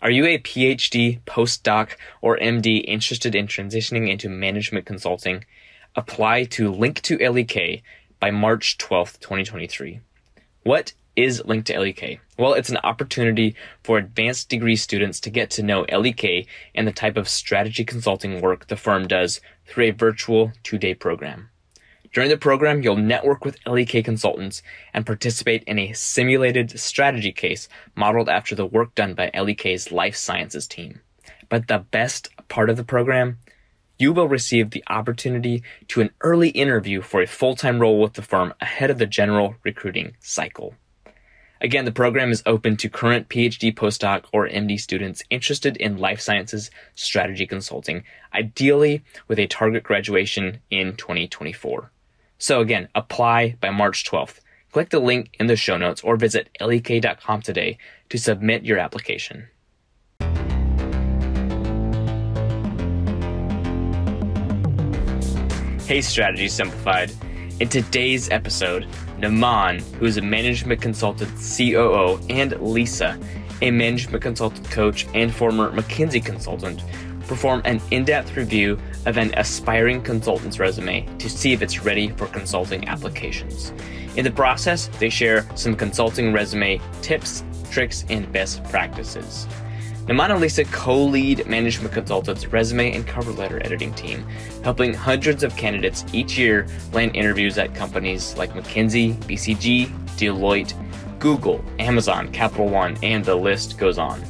Are 0.00 0.12
you 0.12 0.26
a 0.26 0.38
PhD, 0.38 1.20
postdoc, 1.22 1.96
or 2.20 2.38
MD 2.38 2.84
interested 2.86 3.34
in 3.34 3.48
transitioning 3.48 4.08
into 4.08 4.28
management 4.28 4.86
consulting? 4.86 5.44
Apply 5.96 6.44
to 6.44 6.70
Link 6.70 7.02
to 7.02 7.18
LEK 7.18 7.82
by 8.20 8.30
March 8.30 8.78
12th, 8.78 9.18
2023. 9.18 9.98
What 10.62 10.92
is 11.16 11.44
Link 11.44 11.64
to 11.64 11.80
LEK? 11.80 12.20
Well, 12.38 12.54
it's 12.54 12.70
an 12.70 12.78
opportunity 12.84 13.56
for 13.82 13.98
advanced 13.98 14.48
degree 14.48 14.76
students 14.76 15.18
to 15.18 15.30
get 15.30 15.50
to 15.50 15.64
know 15.64 15.84
LEK 15.90 16.46
and 16.76 16.86
the 16.86 16.92
type 16.92 17.16
of 17.16 17.28
strategy 17.28 17.84
consulting 17.84 18.40
work 18.40 18.68
the 18.68 18.76
firm 18.76 19.08
does 19.08 19.40
through 19.66 19.86
a 19.86 19.90
virtual 19.90 20.52
two 20.62 20.78
day 20.78 20.94
program. 20.94 21.50
During 22.12 22.30
the 22.30 22.38
program, 22.38 22.82
you'll 22.82 22.96
network 22.96 23.44
with 23.44 23.58
LEK 23.66 24.04
consultants 24.04 24.62
and 24.94 25.04
participate 25.04 25.62
in 25.64 25.78
a 25.78 25.92
simulated 25.92 26.80
strategy 26.80 27.32
case 27.32 27.68
modeled 27.94 28.28
after 28.28 28.54
the 28.54 28.66
work 28.66 28.94
done 28.94 29.14
by 29.14 29.30
LEK's 29.34 29.92
life 29.92 30.16
sciences 30.16 30.66
team. 30.66 31.00
But 31.48 31.68
the 31.68 31.84
best 31.90 32.30
part 32.48 32.70
of 32.70 32.76
the 32.76 32.84
program, 32.84 33.38
you 33.98 34.12
will 34.12 34.28
receive 34.28 34.70
the 34.70 34.84
opportunity 34.88 35.62
to 35.88 36.00
an 36.00 36.10
early 36.22 36.48
interview 36.50 37.02
for 37.02 37.20
a 37.20 37.26
full-time 37.26 37.78
role 37.78 38.00
with 38.00 38.14
the 38.14 38.22
firm 38.22 38.54
ahead 38.60 38.90
of 38.90 38.98
the 38.98 39.06
general 39.06 39.56
recruiting 39.62 40.16
cycle. 40.20 40.74
Again, 41.60 41.84
the 41.84 41.92
program 41.92 42.30
is 42.30 42.42
open 42.46 42.76
to 42.78 42.88
current 42.88 43.28
PhD 43.28 43.74
postdoc 43.74 44.26
or 44.32 44.48
MD 44.48 44.78
students 44.78 45.24
interested 45.28 45.76
in 45.76 45.98
life 45.98 46.20
sciences 46.20 46.70
strategy 46.94 47.46
consulting, 47.46 48.04
ideally 48.32 49.02
with 49.26 49.40
a 49.40 49.48
target 49.48 49.82
graduation 49.82 50.60
in 50.70 50.94
2024. 50.96 51.90
So 52.38 52.60
again, 52.60 52.88
apply 52.94 53.56
by 53.60 53.70
March 53.70 54.04
12th. 54.04 54.38
Click 54.70 54.90
the 54.90 55.00
link 55.00 55.34
in 55.40 55.48
the 55.48 55.56
show 55.56 55.76
notes 55.76 56.02
or 56.02 56.16
visit 56.16 56.48
lek.com 56.60 57.42
today 57.42 57.78
to 58.10 58.18
submit 58.18 58.64
your 58.64 58.78
application. 58.78 59.48
Hey, 65.86 66.02
Strategy 66.02 66.48
Simplified. 66.48 67.10
In 67.60 67.68
today's 67.68 68.30
episode, 68.30 68.86
Naman, 69.18 69.80
who 69.96 70.06
is 70.06 70.16
a 70.16 70.22
Management 70.22 70.80
Consulted 70.80 71.28
COO, 71.38 72.20
and 72.28 72.52
Lisa, 72.60 73.18
a 73.62 73.70
Management 73.72 74.22
Consulted 74.22 74.64
coach 74.70 75.06
and 75.14 75.34
former 75.34 75.72
McKinsey 75.72 76.24
consultant, 76.24 76.82
perform 77.28 77.62
an 77.64 77.80
in 77.90 78.04
depth 78.04 78.36
review 78.36 78.78
of 79.06 79.18
an 79.18 79.32
aspiring 79.36 80.02
consultant's 80.02 80.58
resume 80.58 81.06
to 81.18 81.28
see 81.30 81.52
if 81.52 81.62
it's 81.62 81.84
ready 81.84 82.08
for 82.08 82.26
consulting 82.26 82.88
applications. 82.88 83.72
In 84.16 84.24
the 84.24 84.30
process, 84.30 84.88
they 84.98 85.10
share 85.10 85.46
some 85.54 85.76
consulting 85.76 86.32
resume 86.32 86.80
tips, 87.02 87.44
tricks, 87.70 88.04
and 88.08 88.30
best 88.32 88.64
practices. 88.64 89.46
Naman 90.06 90.30
and 90.30 90.40
Lisa 90.40 90.64
co 90.64 91.04
lead 91.04 91.46
Management 91.46 91.92
Consulted's 91.92 92.46
resume 92.46 92.92
and 92.92 93.06
cover 93.06 93.30
letter 93.30 93.62
editing 93.62 93.92
team, 93.92 94.26
helping 94.64 94.94
hundreds 94.94 95.44
of 95.44 95.54
candidates 95.54 96.02
each 96.14 96.38
year 96.38 96.66
land 96.94 97.14
interviews 97.14 97.58
at 97.58 97.74
companies 97.74 98.34
like 98.38 98.54
McKinsey, 98.54 99.14
BCG, 99.24 99.86
Deloitte, 100.16 100.72
Google, 101.18 101.62
Amazon, 101.78 102.32
Capital 102.32 102.68
One, 102.68 102.96
and 103.02 103.22
the 103.22 103.34
list 103.34 103.76
goes 103.76 103.98
on. 103.98 104.22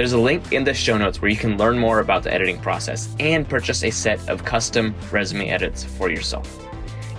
There's 0.00 0.14
a 0.14 0.18
link 0.18 0.52
in 0.52 0.64
the 0.64 0.72
show 0.72 0.96
notes 0.96 1.20
where 1.20 1.30
you 1.30 1.36
can 1.36 1.58
learn 1.58 1.78
more 1.78 2.00
about 2.00 2.22
the 2.22 2.32
editing 2.32 2.58
process 2.58 3.14
and 3.20 3.46
purchase 3.46 3.84
a 3.84 3.90
set 3.90 4.30
of 4.30 4.46
custom 4.46 4.94
resume 5.12 5.50
edits 5.50 5.84
for 5.84 6.08
yourself. 6.08 6.66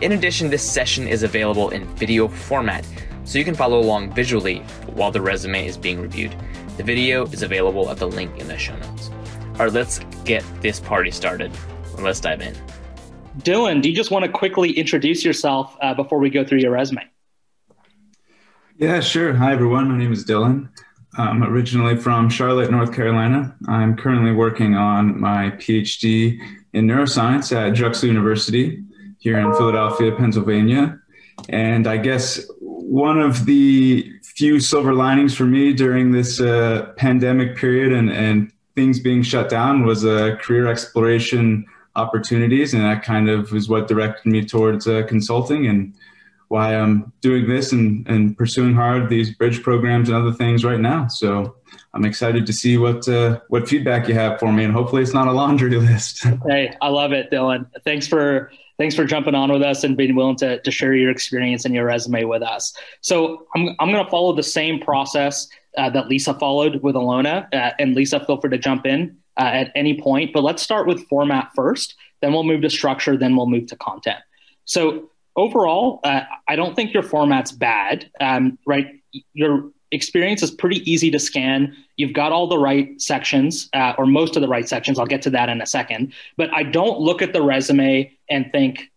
In 0.02 0.14
addition, 0.14 0.50
this 0.50 0.68
session 0.68 1.08
is 1.08 1.22
available 1.22 1.70
in 1.70 1.86
video 1.96 2.28
format, 2.28 2.84
so 3.24 3.38
you 3.38 3.46
can 3.46 3.54
follow 3.54 3.80
along 3.80 4.16
visually 4.16 4.62
while 4.96 5.12
the 5.12 5.22
resume 5.22 5.68
is 5.68 5.78
being 5.78 6.02
reviewed. 6.02 6.36
The 6.78 6.82
video 6.82 7.28
is 7.28 7.44
available 7.44 7.88
at 7.92 7.98
the 7.98 8.08
link 8.08 8.36
in 8.40 8.48
the 8.48 8.58
show 8.58 8.76
notes. 8.76 9.12
All 9.60 9.66
right, 9.66 9.72
let's 9.72 10.00
get 10.26 10.44
this 10.62 10.80
party 10.80 11.12
started. 11.12 11.52
Let's 12.00 12.20
dive 12.20 12.42
in. 12.42 12.56
Dylan, 13.42 13.84
do 13.84 13.92
you 13.92 13.96
just 13.96 14.10
want 14.10 14.26
to 14.26 14.32
quickly 14.32 14.72
introduce 14.72 15.24
yourself 15.24 15.78
uh, 15.84 15.94
before 15.94 16.18
we 16.18 16.32
go 16.32 16.44
through 16.44 16.62
your 16.62 16.72
resume? 16.72 17.08
Yeah, 18.80 19.02
sure. 19.02 19.34
Hi, 19.34 19.54
everyone. 19.54 19.88
My 19.88 20.00
name 20.00 20.12
is 20.12 20.26
Dylan. 20.26 20.70
I'm 21.18 21.44
originally 21.44 21.98
from 21.98 22.30
Charlotte, 22.30 22.72
North 22.72 22.94
Carolina. 22.94 23.54
I'm 23.68 23.98
currently 23.98 24.32
working 24.32 24.76
on 24.76 25.20
my 25.20 25.52
PhD 25.52 26.40
in 26.74 26.88
neuroscience 26.88 27.56
at 27.56 27.76
Drexel 27.76 28.08
University 28.08 28.82
here 29.20 29.38
in 29.38 29.54
Philadelphia, 29.54 30.16
Pennsylvania. 30.16 31.00
And 31.50 31.86
I 31.86 31.98
guess 31.98 32.46
one 32.60 33.20
of 33.20 33.46
the 33.46 34.10
few 34.24 34.60
silver 34.62 34.94
linings 34.94 35.36
for 35.36 35.44
me 35.44 35.74
during 35.74 36.12
this 36.12 36.40
uh, 36.40 36.94
pandemic 36.96 37.58
period 37.58 37.92
and, 37.92 38.10
and 38.10 38.52
things 38.76 39.00
being 39.00 39.22
shut 39.22 39.50
down 39.50 39.86
was 39.86 40.06
uh, 40.06 40.38
career 40.42 40.68
exploration 40.68 41.66
opportunities. 41.98 42.74
And 42.74 42.84
that 42.84 43.04
kind 43.04 43.30
of 43.30 43.54
is 43.54 43.68
what 43.68 43.90
directed 43.90 44.30
me 44.30 44.46
towards 44.46 44.88
uh, 44.88 45.04
consulting. 45.08 45.68
And 45.68 45.94
why 46.52 46.76
I'm 46.76 47.14
doing 47.22 47.48
this 47.48 47.72
and, 47.72 48.06
and 48.10 48.38
pursuing 48.38 48.74
hard 48.74 49.08
these 49.08 49.34
bridge 49.34 49.64
programs 49.64 50.10
and 50.10 50.18
other 50.18 50.34
things 50.34 50.66
right 50.66 50.82
now. 50.82 51.08
So 51.08 51.56
I'm 51.94 52.04
excited 52.04 52.46
to 52.46 52.52
see 52.52 52.78
what 52.78 53.08
uh, 53.08 53.40
what 53.48 53.70
feedback 53.70 54.10
you 54.10 54.16
have 54.16 54.38
for 54.38 54.52
me, 54.52 54.66
and 54.66 54.74
hopefully 54.74 55.02
it's 55.02 55.14
not 55.14 55.28
a 55.28 55.32
laundry 55.32 55.74
list. 55.80 56.26
hey, 56.48 56.76
I 56.82 56.90
love 56.90 57.14
it, 57.14 57.32
Dylan. 57.32 57.68
Thanks 57.86 58.06
for 58.06 58.52
thanks 58.78 58.96
for 58.96 59.06
jumping 59.06 59.34
on 59.34 59.50
with 59.50 59.62
us 59.62 59.86
and 59.86 59.96
being 59.96 60.14
willing 60.14 60.36
to, 60.38 60.60
to 60.62 60.72
share 60.72 60.94
your 60.94 61.10
experience 61.10 61.64
and 61.64 61.74
your 61.74 61.86
resume 61.86 62.26
with 62.26 62.44
us. 62.44 62.76
So 63.00 63.48
I'm 63.56 63.70
I'm 63.80 63.90
going 63.90 64.04
to 64.04 64.12
follow 64.12 64.36
the 64.36 64.44
same 64.44 64.82
process 64.82 65.48
uh, 65.78 65.90
that 65.92 66.10
Lisa 66.10 66.34
followed 66.34 66.84
with 66.84 66.96
Alona, 66.96 67.48
uh, 67.54 67.72
and 67.80 67.96
Lisa, 67.96 68.26
feel 68.26 68.42
free 68.42 68.50
to 68.50 68.58
jump 68.58 68.86
in 68.86 69.18
uh, 69.38 69.52
at 69.54 69.72
any 69.74 70.02
point. 70.02 70.34
But 70.34 70.44
let's 70.44 70.62
start 70.62 70.86
with 70.86 71.08
format 71.08 71.52
first, 71.56 71.96
then 72.22 72.34
we'll 72.34 72.44
move 72.44 72.62
to 72.64 72.70
structure, 72.70 73.16
then 73.16 73.38
we'll 73.38 73.48
move 73.48 73.68
to 73.68 73.78
content. 73.78 74.20
So 74.66 75.11
overall, 75.36 76.00
uh, 76.04 76.22
I 76.48 76.56
don't 76.56 76.76
think 76.76 76.94
your 76.94 77.04
format's 77.04 77.52
bad. 77.52 78.10
Um, 78.20 78.58
right, 78.66 78.88
your 79.34 79.72
experience 79.92 80.42
is 80.42 80.52
pretty 80.52 80.90
easy 80.90 81.12
to 81.12 81.20
scan. 81.20 81.76
You've 81.98 82.14
got 82.14 82.32
all 82.32 82.48
the 82.48 82.58
right 82.58 83.00
sections, 83.00 83.70
uh, 83.74 83.94
or 83.98 84.06
most 84.06 84.36
of 84.36 84.42
the 84.42 84.48
right 84.48 84.68
sections. 84.68 84.98
I'll 84.98 85.06
get 85.06 85.22
to 85.24 85.30
that 85.32 85.50
in 85.50 85.62
a 85.62 85.66
second. 85.66 86.14
But 86.38 86.50
I 86.54 86.64
don't 86.64 87.00
look 87.00 87.22
at 87.22 87.34
the 87.34 87.42
resume 87.42 88.18
and 88.30 88.52
think 88.52 88.90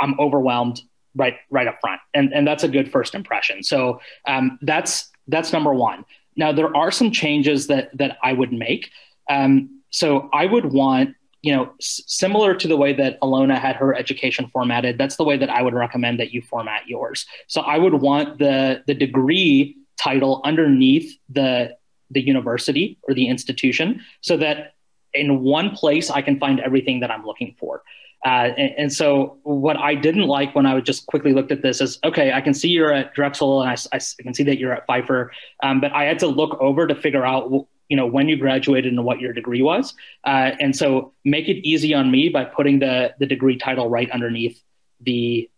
I'm 0.00 0.18
overwhelmed 0.18 0.80
right 1.14 1.36
right 1.50 1.66
up 1.66 1.78
front, 1.80 2.00
and 2.14 2.32
and 2.32 2.46
that's 2.46 2.64
a 2.64 2.68
good 2.68 2.90
first 2.90 3.14
impression. 3.14 3.62
So 3.62 4.00
um, 4.26 4.58
that's 4.62 5.10
that's 5.28 5.52
number 5.52 5.72
one. 5.72 6.04
Now 6.36 6.52
there 6.52 6.74
are 6.76 6.90
some 6.90 7.10
changes 7.10 7.66
that 7.68 7.96
that 7.96 8.18
I 8.22 8.32
would 8.32 8.52
make. 8.52 8.90
Um, 9.28 9.82
so 9.90 10.28
I 10.32 10.46
would 10.46 10.72
want 10.72 11.14
you 11.46 11.54
know, 11.54 11.72
s- 11.80 12.02
similar 12.08 12.56
to 12.56 12.66
the 12.66 12.76
way 12.76 12.92
that 12.92 13.20
Alona 13.20 13.56
had 13.56 13.76
her 13.76 13.94
education 13.94 14.50
formatted, 14.52 14.98
that's 14.98 15.14
the 15.14 15.22
way 15.22 15.36
that 15.36 15.48
I 15.48 15.62
would 15.62 15.74
recommend 15.74 16.18
that 16.18 16.32
you 16.32 16.42
format 16.42 16.88
yours. 16.88 17.24
So 17.46 17.60
I 17.60 17.78
would 17.78 17.94
want 17.94 18.38
the 18.38 18.82
the 18.88 18.94
degree 18.94 19.76
title 19.96 20.40
underneath 20.44 21.16
the 21.28 21.76
the 22.10 22.20
university 22.20 22.98
or 23.04 23.14
the 23.14 23.28
institution, 23.28 24.02
so 24.22 24.36
that 24.38 24.74
in 25.14 25.42
one 25.42 25.70
place 25.70 26.10
I 26.10 26.20
can 26.20 26.40
find 26.40 26.58
everything 26.58 26.98
that 27.00 27.12
I'm 27.12 27.24
looking 27.24 27.54
for. 27.60 27.82
Uh, 28.24 28.50
and, 28.58 28.72
and, 28.78 28.92
so 28.92 29.38
what 29.44 29.76
I 29.76 29.94
didn't 29.94 30.26
like 30.26 30.52
when 30.54 30.66
I 30.66 30.74
would 30.74 30.84
just 30.84 31.06
quickly 31.06 31.32
looked 31.32 31.52
at 31.52 31.62
this 31.62 31.80
is, 31.80 32.00
okay, 32.02 32.32
I 32.32 32.40
can 32.40 32.54
see 32.54 32.68
you're 32.68 32.92
at 32.92 33.14
Drexel 33.14 33.62
and 33.62 33.70
I, 33.70 33.76
I 33.96 34.00
can 34.20 34.34
see 34.34 34.42
that 34.42 34.58
you're 34.58 34.72
at 34.72 34.84
Pfeiffer, 34.86 35.30
um, 35.62 35.80
but 35.80 35.92
I 35.92 36.04
had 36.04 36.18
to 36.20 36.26
look 36.26 36.58
over 36.60 36.88
to 36.88 36.94
figure 36.94 37.24
out 37.24 37.68
you 37.88 37.96
know 37.96 38.06
when 38.06 38.28
you 38.28 38.36
graduated 38.36 38.92
and 38.92 39.04
what 39.04 39.20
your 39.20 39.32
degree 39.32 39.62
was. 39.62 39.94
Uh, 40.24 40.52
and 40.60 40.74
so 40.74 41.12
make 41.24 41.48
it 41.48 41.66
easy 41.66 41.94
on 41.94 42.10
me 42.10 42.28
by 42.28 42.44
putting 42.44 42.78
the 42.78 43.14
the 43.18 43.26
degree 43.26 43.56
title 43.56 43.88
right 43.88 44.10
underneath 44.10 44.62
the 45.00 45.48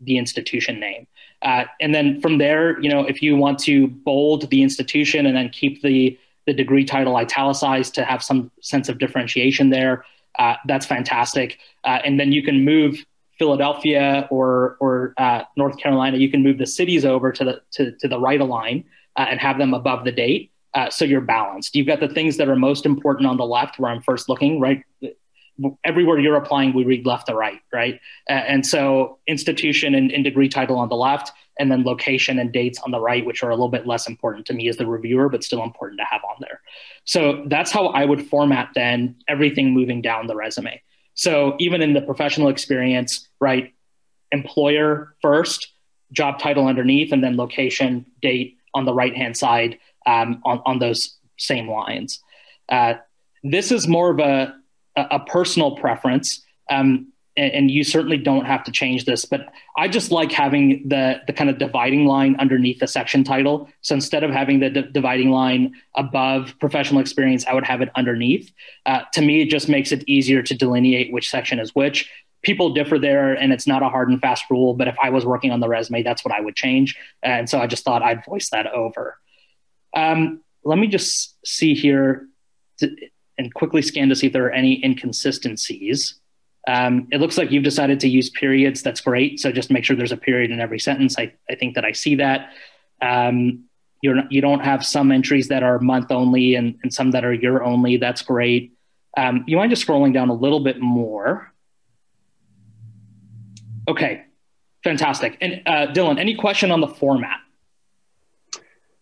the 0.00 0.18
institution 0.18 0.80
name. 0.80 1.06
Uh, 1.42 1.64
and 1.80 1.94
then 1.94 2.20
from 2.20 2.38
there 2.38 2.80
you 2.80 2.90
know 2.90 3.00
if 3.00 3.22
you 3.22 3.36
want 3.36 3.58
to 3.58 3.88
bold 3.88 4.48
the 4.50 4.62
institution 4.62 5.26
and 5.26 5.36
then 5.36 5.48
keep 5.48 5.82
the 5.82 6.18
the 6.46 6.52
degree 6.52 6.84
title 6.84 7.16
italicized 7.16 7.94
to 7.94 8.04
have 8.04 8.22
some 8.22 8.50
sense 8.60 8.88
of 8.88 8.98
differentiation 8.98 9.70
there 9.70 10.04
uh, 10.38 10.56
that's 10.66 10.86
fantastic. 10.86 11.58
Uh, 11.84 12.00
and 12.04 12.18
then 12.18 12.32
you 12.32 12.42
can 12.42 12.64
move 12.64 13.04
Philadelphia 13.38 14.28
or 14.30 14.76
or 14.80 15.14
uh, 15.16 15.42
North 15.56 15.76
Carolina, 15.78 16.16
you 16.16 16.30
can 16.30 16.42
move 16.42 16.58
the 16.58 16.66
cities 16.66 17.04
over 17.04 17.32
to 17.32 17.44
the 17.44 17.60
to, 17.72 17.92
to 17.98 18.08
the 18.08 18.18
right 18.18 18.40
align 18.40 18.84
uh, 19.16 19.26
and 19.28 19.40
have 19.40 19.58
them 19.58 19.74
above 19.74 20.04
the 20.04 20.12
date. 20.12 20.52
Uh, 20.74 20.90
so 20.90 21.04
you're 21.04 21.20
balanced. 21.20 21.76
You've 21.76 21.86
got 21.86 22.00
the 22.00 22.08
things 22.08 22.36
that 22.38 22.48
are 22.48 22.56
most 22.56 22.84
important 22.84 23.28
on 23.28 23.36
the 23.36 23.46
left, 23.46 23.78
where 23.78 23.90
I'm 23.90 24.02
first 24.02 24.28
looking, 24.28 24.60
right? 24.60 24.82
Everywhere 25.84 26.18
you're 26.18 26.34
applying, 26.34 26.74
we 26.74 26.84
read 26.84 27.06
left 27.06 27.28
to 27.28 27.34
right, 27.34 27.60
right? 27.72 28.00
Uh, 28.28 28.32
and 28.32 28.66
so 28.66 29.18
institution 29.28 29.94
and, 29.94 30.10
and, 30.10 30.24
degree 30.24 30.48
title 30.48 30.76
on 30.76 30.88
the 30.88 30.96
left, 30.96 31.30
and 31.60 31.70
then 31.70 31.84
location 31.84 32.40
and 32.40 32.52
dates 32.52 32.80
on 32.80 32.90
the 32.90 32.98
right, 32.98 33.24
which 33.24 33.44
are 33.44 33.50
a 33.50 33.54
little 33.54 33.68
bit 33.68 33.86
less 33.86 34.08
important 34.08 34.46
to 34.46 34.52
me 34.52 34.68
as 34.68 34.76
the 34.76 34.86
reviewer, 34.86 35.28
but 35.28 35.44
still 35.44 35.62
important 35.62 36.00
to 36.00 36.06
have 36.10 36.22
on 36.24 36.36
there. 36.40 36.60
So 37.04 37.44
that's 37.46 37.70
how 37.70 37.86
I 37.88 38.04
would 38.04 38.26
format 38.26 38.70
then 38.74 39.14
everything 39.28 39.72
moving 39.72 40.02
down 40.02 40.26
the 40.26 40.34
resume. 40.34 40.82
So 41.14 41.54
even 41.60 41.82
in 41.82 41.92
the 41.92 42.02
professional 42.02 42.48
experience, 42.48 43.28
right? 43.40 43.72
Employer 44.32 45.14
first, 45.22 45.68
job 46.10 46.40
title 46.40 46.66
underneath, 46.66 47.12
and 47.12 47.22
then 47.22 47.36
location, 47.36 48.06
date 48.20 48.58
on 48.74 48.84
the 48.84 48.92
right 48.92 49.16
hand 49.16 49.36
side 49.36 49.78
um, 50.06 50.40
on, 50.44 50.60
on 50.66 50.78
those 50.78 51.16
same 51.38 51.68
lines. 51.68 52.20
Uh, 52.68 52.94
this 53.42 53.70
is 53.70 53.86
more 53.86 54.10
of 54.10 54.18
a, 54.18 54.54
a 54.96 55.20
personal 55.20 55.76
preference. 55.76 56.42
Um, 56.70 57.08
and, 57.36 57.52
and, 57.52 57.70
you 57.70 57.82
certainly 57.82 58.16
don't 58.16 58.44
have 58.44 58.62
to 58.64 58.70
change 58.70 59.06
this, 59.06 59.24
but 59.24 59.52
I 59.76 59.88
just 59.88 60.12
like 60.12 60.30
having 60.30 60.88
the, 60.88 61.20
the 61.26 61.32
kind 61.32 61.50
of 61.50 61.58
dividing 61.58 62.06
line 62.06 62.36
underneath 62.38 62.78
the 62.78 62.86
section 62.86 63.24
title. 63.24 63.68
So 63.80 63.96
instead 63.96 64.22
of 64.22 64.30
having 64.30 64.60
the 64.60 64.70
d- 64.70 64.88
dividing 64.92 65.30
line 65.30 65.74
above 65.96 66.54
professional 66.60 67.00
experience, 67.00 67.44
I 67.44 67.54
would 67.54 67.64
have 67.64 67.80
it 67.80 67.90
underneath. 67.96 68.52
Uh, 68.86 69.02
to 69.14 69.20
me, 69.20 69.42
it 69.42 69.50
just 69.50 69.68
makes 69.68 69.90
it 69.90 70.04
easier 70.06 70.42
to 70.42 70.54
delineate 70.54 71.12
which 71.12 71.28
section 71.28 71.58
is 71.58 71.74
which. 71.74 72.08
People 72.42 72.72
differ 72.72 72.98
there, 72.98 73.32
and 73.32 73.52
it's 73.52 73.66
not 73.66 73.82
a 73.82 73.88
hard 73.88 74.10
and 74.10 74.20
fast 74.20 74.44
rule. 74.48 74.74
But 74.74 74.86
if 74.86 74.96
I 75.02 75.10
was 75.10 75.24
working 75.24 75.50
on 75.50 75.60
the 75.60 75.68
resume, 75.68 76.02
that's 76.02 76.24
what 76.24 76.32
I 76.32 76.40
would 76.40 76.54
change. 76.54 76.96
And 77.22 77.48
so 77.48 77.58
I 77.58 77.66
just 77.66 77.84
thought 77.84 78.02
I'd 78.02 78.24
voice 78.24 78.50
that 78.50 78.66
over. 78.68 79.18
Um, 79.94 80.42
let 80.64 80.78
me 80.78 80.86
just 80.86 81.36
see 81.46 81.74
here 81.74 82.26
to, 82.78 82.94
and 83.38 83.52
quickly 83.52 83.82
scan 83.82 84.08
to 84.08 84.16
see 84.16 84.28
if 84.28 84.32
there 84.32 84.46
are 84.46 84.52
any 84.52 84.84
inconsistencies. 84.84 86.14
Um, 86.66 87.08
it 87.12 87.20
looks 87.20 87.36
like 87.36 87.50
you've 87.50 87.64
decided 87.64 88.00
to 88.00 88.08
use 88.08 88.30
periods. 88.30 88.82
That's 88.82 89.00
great. 89.00 89.38
So 89.38 89.52
just 89.52 89.70
make 89.70 89.84
sure 89.84 89.96
there's 89.96 90.12
a 90.12 90.16
period 90.16 90.50
in 90.50 90.60
every 90.60 90.78
sentence. 90.78 91.18
I, 91.18 91.34
I 91.50 91.56
think 91.56 91.74
that 91.74 91.84
I 91.84 91.92
see 91.92 92.14
that. 92.16 92.50
Um, 93.02 93.64
you're 94.02 94.14
not, 94.14 94.32
you 94.32 94.40
don't 94.40 94.60
have 94.60 94.84
some 94.84 95.12
entries 95.12 95.48
that 95.48 95.62
are 95.62 95.78
month 95.78 96.10
only 96.10 96.54
and, 96.54 96.78
and 96.82 96.92
some 96.92 97.10
that 97.12 97.24
are 97.24 97.32
year 97.32 97.62
only. 97.62 97.96
That's 97.96 98.22
great. 98.22 98.72
Um, 99.16 99.44
you 99.46 99.56
mind 99.56 99.70
just 99.70 99.86
scrolling 99.86 100.12
down 100.12 100.28
a 100.28 100.34
little 100.34 100.60
bit 100.60 100.80
more? 100.80 101.52
Okay, 103.88 104.24
fantastic. 104.82 105.36
And 105.40 105.62
uh, 105.66 105.86
Dylan, 105.92 106.18
any 106.18 106.34
question 106.34 106.70
on 106.70 106.80
the 106.80 106.88
format? 106.88 107.40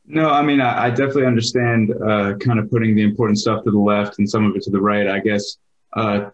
No, 0.07 0.29
I 0.29 0.43
mean, 0.43 0.61
I, 0.61 0.87
I 0.87 0.91
definitely 0.91 1.27
understand 1.27 1.93
uh, 1.93 2.35
kind 2.39 2.59
of 2.59 2.71
putting 2.71 2.95
the 2.95 3.03
important 3.03 3.39
stuff 3.39 3.65
to 3.65 3.71
the 3.71 3.79
left 3.79 4.19
and 4.19 4.29
some 4.29 4.45
of 4.45 4.57
it 4.57 4.63
to 4.63 4.71
the 4.71 4.81
right. 4.81 5.09
I 5.09 5.21
guess 5.21 5.59
uh, 5.97 6.31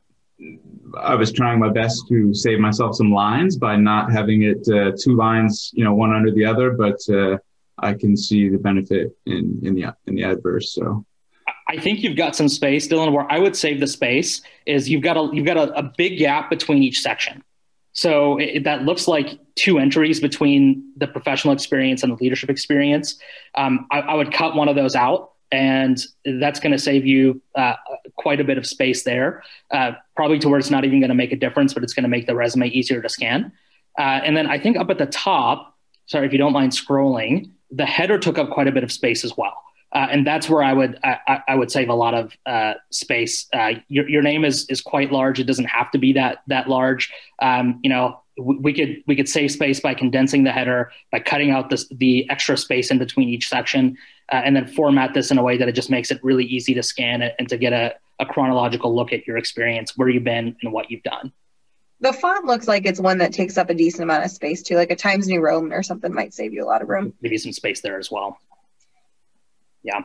I 0.98 1.14
was 1.14 1.32
trying 1.32 1.58
my 1.58 1.68
best 1.68 2.08
to 2.08 2.32
save 2.32 2.60
myself 2.60 2.96
some 2.96 3.12
lines 3.12 3.56
by 3.56 3.76
not 3.76 4.10
having 4.10 4.42
it 4.42 4.66
uh, 4.68 4.92
two 4.98 5.16
lines, 5.16 5.70
you 5.74 5.84
know, 5.84 5.94
one 5.94 6.14
under 6.14 6.30
the 6.30 6.44
other. 6.44 6.70
But 6.70 6.98
uh, 7.12 7.38
I 7.78 7.94
can 7.94 8.16
see 8.16 8.48
the 8.48 8.58
benefit 8.58 9.16
in 9.26 9.60
in 9.62 9.74
the 9.74 9.94
in 10.06 10.14
the 10.14 10.24
adverse. 10.24 10.72
So. 10.72 11.04
I 11.70 11.76
think 11.76 12.02
you've 12.02 12.16
got 12.16 12.34
some 12.34 12.48
space, 12.48 12.88
Dylan. 12.88 13.12
Where 13.12 13.30
I 13.30 13.38
would 13.38 13.54
save 13.54 13.80
the 13.80 13.86
space 13.86 14.40
is 14.64 14.88
you've 14.88 15.02
got 15.02 15.18
a 15.18 15.28
you've 15.34 15.44
got 15.46 15.58
a, 15.58 15.78
a 15.78 15.82
big 15.82 16.18
gap 16.18 16.48
between 16.48 16.82
each 16.82 17.00
section. 17.00 17.44
So 17.98 18.38
it, 18.38 18.62
that 18.62 18.84
looks 18.84 19.08
like 19.08 19.40
two 19.56 19.80
entries 19.80 20.20
between 20.20 20.92
the 20.96 21.08
professional 21.08 21.52
experience 21.52 22.04
and 22.04 22.12
the 22.12 22.22
leadership 22.22 22.48
experience. 22.48 23.18
Um, 23.56 23.88
I, 23.90 23.98
I, 24.02 24.14
would 24.14 24.32
cut 24.32 24.54
one 24.54 24.68
of 24.68 24.76
those 24.76 24.94
out, 24.94 25.32
and 25.50 25.98
that's 26.24 26.60
going 26.60 26.70
to 26.70 26.78
save 26.78 27.04
you 27.04 27.42
uh, 27.56 27.74
quite 28.14 28.38
a 28.38 28.44
bit 28.44 28.56
of 28.56 28.68
space 28.68 29.02
there. 29.02 29.42
Uh, 29.72 29.94
probably 30.14 30.38
to 30.38 30.48
where 30.48 30.60
it's 30.60 30.70
not 30.70 30.84
even 30.84 31.00
going 31.00 31.08
to 31.08 31.16
make 31.16 31.32
a 31.32 31.36
difference, 31.36 31.74
but 31.74 31.82
it's 31.82 31.92
going 31.92 32.04
to 32.04 32.08
make 32.08 32.28
the 32.28 32.36
resume 32.36 32.68
easier 32.68 33.02
to 33.02 33.08
scan. 33.08 33.50
Uh, 33.98 34.20
and 34.22 34.36
then 34.36 34.46
I 34.46 34.60
think 34.60 34.76
up 34.76 34.90
at 34.90 34.98
the 34.98 35.06
top, 35.06 35.76
sorry 36.06 36.24
if 36.24 36.30
you 36.30 36.38
don't 36.38 36.52
mind 36.52 36.70
scrolling, 36.70 37.50
the 37.72 37.84
header 37.84 38.16
took 38.16 38.38
up 38.38 38.50
quite 38.50 38.68
a 38.68 38.72
bit 38.72 38.84
of 38.84 38.92
space 38.92 39.24
as 39.24 39.36
well. 39.36 39.60
Uh, 39.92 40.06
and 40.10 40.26
that's 40.26 40.48
where 40.50 40.62
I 40.62 40.72
would 40.72 40.98
I, 41.02 41.40
I 41.48 41.54
would 41.54 41.70
save 41.70 41.88
a 41.88 41.94
lot 41.94 42.14
of 42.14 42.36
uh, 42.44 42.74
space. 42.90 43.46
Uh, 43.52 43.74
your, 43.88 44.08
your 44.08 44.22
name 44.22 44.44
is 44.44 44.66
is 44.68 44.80
quite 44.82 45.10
large. 45.10 45.40
It 45.40 45.44
doesn't 45.44 45.66
have 45.66 45.90
to 45.92 45.98
be 45.98 46.12
that 46.12 46.42
that 46.48 46.68
large. 46.68 47.10
Um, 47.40 47.80
you 47.82 47.88
know, 47.88 48.20
we 48.36 48.72
could 48.72 49.02
we 49.06 49.16
could 49.16 49.28
save 49.28 49.50
space 49.50 49.80
by 49.80 49.94
condensing 49.94 50.44
the 50.44 50.52
header, 50.52 50.92
by 51.10 51.20
cutting 51.20 51.50
out 51.50 51.70
this, 51.70 51.88
the 51.88 52.28
extra 52.30 52.56
space 52.56 52.90
in 52.90 52.98
between 52.98 53.28
each 53.28 53.48
section, 53.48 53.96
uh, 54.30 54.42
and 54.44 54.54
then 54.54 54.66
format 54.66 55.14
this 55.14 55.30
in 55.30 55.38
a 55.38 55.42
way 55.42 55.56
that 55.56 55.68
it 55.68 55.72
just 55.72 55.90
makes 55.90 56.10
it 56.10 56.22
really 56.22 56.44
easy 56.44 56.74
to 56.74 56.82
scan 56.82 57.22
it 57.22 57.34
and 57.38 57.48
to 57.48 57.56
get 57.56 57.72
a, 57.72 57.94
a 58.20 58.26
chronological 58.26 58.94
look 58.94 59.12
at 59.12 59.26
your 59.26 59.38
experience, 59.38 59.96
where 59.96 60.08
you've 60.08 60.24
been, 60.24 60.54
and 60.62 60.72
what 60.72 60.90
you've 60.90 61.02
done. 61.02 61.32
The 62.00 62.12
font 62.12 62.44
looks 62.44 62.68
like 62.68 62.86
it's 62.86 63.00
one 63.00 63.18
that 63.18 63.32
takes 63.32 63.58
up 63.58 63.70
a 63.70 63.74
decent 63.74 64.04
amount 64.04 64.24
of 64.24 64.30
space 64.30 64.62
too, 64.62 64.76
like 64.76 64.92
a 64.92 64.96
Times 64.96 65.26
New 65.26 65.40
Roman 65.40 65.72
or 65.72 65.82
something 65.82 66.14
might 66.14 66.32
save 66.32 66.52
you 66.52 66.62
a 66.62 66.66
lot 66.66 66.80
of 66.80 66.88
room. 66.88 67.12
Maybe 67.20 67.38
some 67.38 67.52
space 67.52 67.80
there 67.80 67.98
as 67.98 68.08
well. 68.10 68.38
Yeah. 69.82 70.02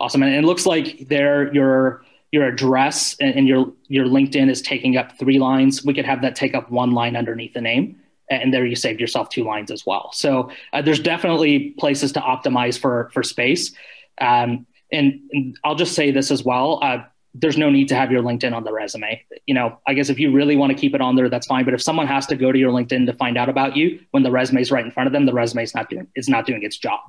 Awesome. 0.00 0.22
And 0.22 0.34
it 0.34 0.44
looks 0.44 0.66
like 0.66 1.08
there 1.08 1.52
your 1.54 2.04
your 2.32 2.48
address 2.48 3.16
and, 3.20 3.46
your 3.46 3.72
your 3.86 4.06
LinkedIn 4.06 4.50
is 4.50 4.60
taking 4.60 4.96
up 4.96 5.16
three 5.18 5.38
lines. 5.38 5.84
We 5.84 5.94
could 5.94 6.04
have 6.04 6.22
that 6.22 6.34
take 6.34 6.54
up 6.54 6.68
one 6.68 6.90
line 6.90 7.14
underneath 7.14 7.54
the 7.54 7.60
name. 7.60 8.00
And 8.28 8.52
there 8.52 8.66
you 8.66 8.74
saved 8.74 9.00
yourself 9.00 9.28
two 9.28 9.44
lines 9.44 9.70
as 9.70 9.86
well. 9.86 10.10
So 10.12 10.50
uh, 10.72 10.82
there's 10.82 10.98
definitely 10.98 11.70
places 11.78 12.12
to 12.12 12.20
optimize 12.20 12.78
for 12.78 13.10
for 13.12 13.22
space. 13.22 13.72
Um, 14.20 14.66
and, 14.90 15.20
and, 15.32 15.58
I'll 15.64 15.74
just 15.74 15.94
say 15.94 16.10
this 16.10 16.30
as 16.30 16.44
well. 16.44 16.80
Uh, 16.82 17.04
there's 17.34 17.58
no 17.58 17.68
need 17.68 17.88
to 17.88 17.96
have 17.96 18.12
your 18.12 18.22
LinkedIn 18.22 18.54
on 18.54 18.62
the 18.62 18.72
resume. 18.72 19.20
You 19.46 19.54
know, 19.54 19.78
I 19.86 19.94
guess 19.94 20.08
if 20.08 20.20
you 20.20 20.30
really 20.30 20.56
want 20.56 20.70
to 20.70 20.78
keep 20.78 20.94
it 20.94 21.00
on 21.00 21.16
there, 21.16 21.28
that's 21.28 21.48
fine. 21.48 21.64
But 21.64 21.74
if 21.74 21.82
someone 21.82 22.06
has 22.06 22.26
to 22.28 22.36
go 22.36 22.52
to 22.52 22.58
your 22.58 22.70
LinkedIn 22.70 23.06
to 23.06 23.12
find 23.12 23.36
out 23.36 23.48
about 23.48 23.76
you 23.76 23.98
when 24.12 24.22
the 24.22 24.30
resume 24.30 24.60
is 24.60 24.70
right 24.70 24.84
in 24.84 24.92
front 24.92 25.08
of 25.08 25.12
them, 25.12 25.26
the 25.26 25.32
resume 25.32 25.64
is 25.64 25.74
not 25.74 25.90
doing 25.90 26.06
it's 26.14 26.28
not 26.28 26.46
doing 26.46 26.62
its 26.62 26.78
job. 26.78 27.00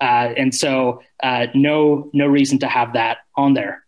Uh, 0.00 0.34
and 0.36 0.54
so, 0.54 1.02
uh, 1.22 1.46
no 1.54 2.10
no 2.12 2.26
reason 2.26 2.58
to 2.58 2.68
have 2.68 2.92
that 2.94 3.18
on 3.36 3.54
there. 3.54 3.84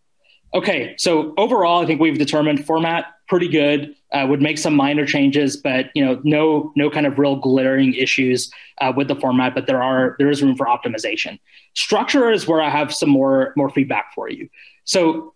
Okay, 0.54 0.94
so 0.96 1.34
overall, 1.37 1.82
I 1.82 1.87
think 1.87 2.00
we've 2.00 2.19
determined 2.19 2.64
format 2.64 3.06
pretty 3.28 3.48
good. 3.48 3.94
Uh, 4.12 4.26
would 4.28 4.42
make 4.42 4.58
some 4.58 4.75
minor 4.75 5.06
changes, 5.06 5.56
but 5.56 5.87
you 5.94 6.04
know, 6.04 6.20
no 6.25 6.72
no 6.76 6.90
kind 6.90 7.06
of 7.06 7.19
real 7.19 7.37
glaring 7.37 7.94
issues 7.94 8.50
uh, 8.81 8.92
with 8.96 9.06
the 9.08 9.14
format. 9.16 9.54
But 9.54 9.66
there 9.66 9.82
are 9.82 10.16
there 10.19 10.31
is 10.31 10.42
room 10.42 10.56
for 10.56 10.66
optimization. 10.66 11.38
Structure 11.75 12.31
is 12.31 12.46
where 12.46 12.60
I 12.60 12.70
have 12.70 12.92
some 12.92 13.08
more 13.08 13.52
more 13.56 13.70
feedback 13.70 14.12
for 14.14 14.28
you. 14.28 14.48
So 14.84 15.34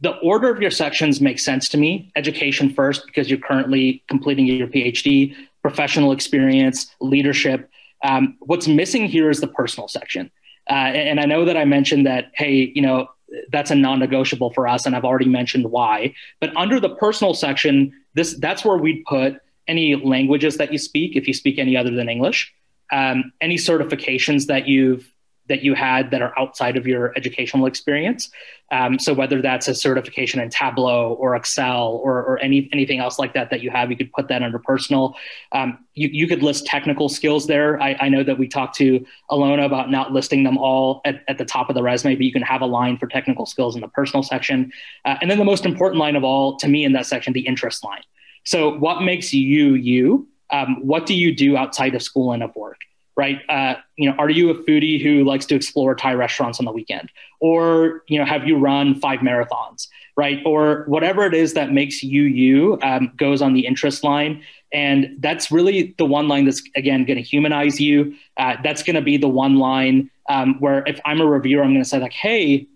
the 0.00 0.12
order 0.18 0.50
of 0.50 0.60
your 0.60 0.70
sections 0.70 1.20
makes 1.20 1.44
sense 1.44 1.68
to 1.70 1.76
me. 1.76 2.12
Education 2.16 2.70
first, 2.70 3.04
because 3.06 3.28
you're 3.28 3.40
currently 3.40 4.02
completing 4.08 4.46
your 4.46 4.68
PhD, 4.68 5.34
professional 5.62 6.12
experience, 6.12 6.94
leadership. 7.00 7.68
Um, 8.04 8.36
what's 8.40 8.68
missing 8.68 9.06
here 9.06 9.28
is 9.28 9.40
the 9.40 9.48
personal 9.48 9.88
section. 9.88 10.30
Uh, 10.70 10.74
and 10.74 11.18
I 11.18 11.24
know 11.24 11.44
that 11.44 11.56
I 11.56 11.64
mentioned 11.64 12.06
that, 12.06 12.30
hey, 12.34 12.70
you 12.74 12.82
know, 12.82 13.08
that's 13.50 13.70
a 13.70 13.74
non-negotiable 13.74 14.52
for 14.52 14.66
us, 14.68 14.86
and 14.86 14.94
I've 14.94 15.04
already 15.04 15.28
mentioned 15.28 15.70
why. 15.70 16.14
But 16.40 16.56
under 16.56 16.80
the 16.80 16.90
personal 16.96 17.34
section, 17.34 17.92
this 18.14 18.34
that's 18.38 18.64
where 18.64 18.76
we'd 18.76 19.04
put 19.04 19.38
any 19.66 19.96
languages 19.96 20.56
that 20.56 20.72
you 20.72 20.78
speak, 20.78 21.16
if 21.16 21.28
you 21.28 21.34
speak 21.34 21.58
any 21.58 21.76
other 21.76 21.90
than 21.90 22.08
English, 22.08 22.54
um, 22.90 23.32
any 23.40 23.56
certifications 23.56 24.46
that 24.46 24.66
you've 24.66 25.10
that 25.48 25.62
you 25.62 25.74
had 25.74 26.10
that 26.10 26.22
are 26.22 26.38
outside 26.38 26.76
of 26.76 26.86
your 26.86 27.12
educational 27.16 27.66
experience. 27.66 28.30
Um, 28.70 28.98
so 28.98 29.14
whether 29.14 29.40
that's 29.40 29.66
a 29.66 29.74
certification 29.74 30.40
in 30.40 30.50
Tableau 30.50 31.14
or 31.14 31.34
Excel 31.34 32.00
or, 32.04 32.18
or 32.18 32.38
any 32.40 32.68
anything 32.72 32.98
else 32.98 33.18
like 33.18 33.32
that 33.32 33.48
that 33.50 33.62
you 33.62 33.70
have, 33.70 33.90
you 33.90 33.96
could 33.96 34.12
put 34.12 34.28
that 34.28 34.42
under 34.42 34.58
personal. 34.58 35.16
Um, 35.52 35.86
you, 35.94 36.08
you 36.12 36.28
could 36.28 36.42
list 36.42 36.66
technical 36.66 37.08
skills 37.08 37.46
there. 37.46 37.80
I, 37.80 37.96
I, 37.98 38.08
know 38.10 38.22
that 38.22 38.38
we 38.38 38.46
talked 38.46 38.76
to 38.76 39.04
Alona 39.30 39.64
about 39.64 39.90
not 39.90 40.12
listing 40.12 40.44
them 40.44 40.58
all 40.58 41.00
at, 41.06 41.24
at, 41.28 41.38
the 41.38 41.44
top 41.44 41.70
of 41.70 41.74
the 41.74 41.82
resume, 41.82 42.14
but 42.16 42.24
you 42.24 42.32
can 42.32 42.42
have 42.42 42.60
a 42.60 42.66
line 42.66 42.98
for 42.98 43.06
technical 43.06 43.46
skills 43.46 43.74
in 43.74 43.80
the 43.80 43.88
personal 43.88 44.22
section. 44.22 44.70
Uh, 45.04 45.16
and 45.20 45.30
then 45.30 45.38
the 45.38 45.44
most 45.44 45.64
important 45.64 45.98
line 45.98 46.14
of 46.14 46.22
all 46.22 46.56
to 46.58 46.68
me 46.68 46.84
in 46.84 46.92
that 46.92 47.06
section, 47.06 47.32
the 47.32 47.46
interest 47.46 47.82
line. 47.82 48.02
So 48.44 48.76
what 48.76 49.02
makes 49.02 49.32
you 49.32 49.74
you? 49.74 50.28
Um, 50.50 50.86
what 50.86 51.06
do 51.06 51.14
you 51.14 51.34
do 51.34 51.56
outside 51.56 51.94
of 51.94 52.02
school 52.02 52.32
and 52.32 52.42
of 52.42 52.54
work? 52.54 52.78
Right? 53.18 53.40
Uh, 53.48 53.74
you 53.96 54.08
know, 54.08 54.16
are 54.16 54.30
you 54.30 54.48
a 54.48 54.54
foodie 54.54 55.02
who 55.02 55.24
likes 55.24 55.44
to 55.46 55.56
explore 55.56 55.92
Thai 55.96 56.14
restaurants 56.14 56.60
on 56.60 56.64
the 56.64 56.72
weekend, 56.72 57.10
or 57.40 58.04
you 58.06 58.16
know, 58.16 58.24
have 58.24 58.46
you 58.46 58.56
run 58.56 58.94
five 59.00 59.18
marathons, 59.18 59.88
right? 60.16 60.40
Or 60.46 60.84
whatever 60.86 61.26
it 61.26 61.34
is 61.34 61.52
that 61.54 61.72
makes 61.72 62.00
you 62.02 62.22
you 62.22 62.78
um, 62.80 63.12
goes 63.16 63.42
on 63.42 63.54
the 63.54 63.66
interest 63.66 64.04
line, 64.04 64.44
and 64.72 65.16
that's 65.18 65.50
really 65.50 65.96
the 65.98 66.06
one 66.06 66.28
line 66.28 66.44
that's 66.44 66.62
again 66.76 67.04
going 67.04 67.16
to 67.16 67.22
humanize 67.22 67.80
you. 67.80 68.14
Uh, 68.36 68.54
that's 68.62 68.84
going 68.84 68.96
to 68.96 69.02
be 69.02 69.16
the 69.16 69.28
one 69.28 69.56
line 69.56 70.10
um, 70.28 70.60
where 70.60 70.84
if 70.86 71.00
I'm 71.04 71.20
a 71.20 71.26
reviewer, 71.26 71.64
I'm 71.64 71.70
going 71.70 71.82
to 71.82 71.88
say 71.88 71.98
like, 71.98 72.12
hey, 72.12 72.68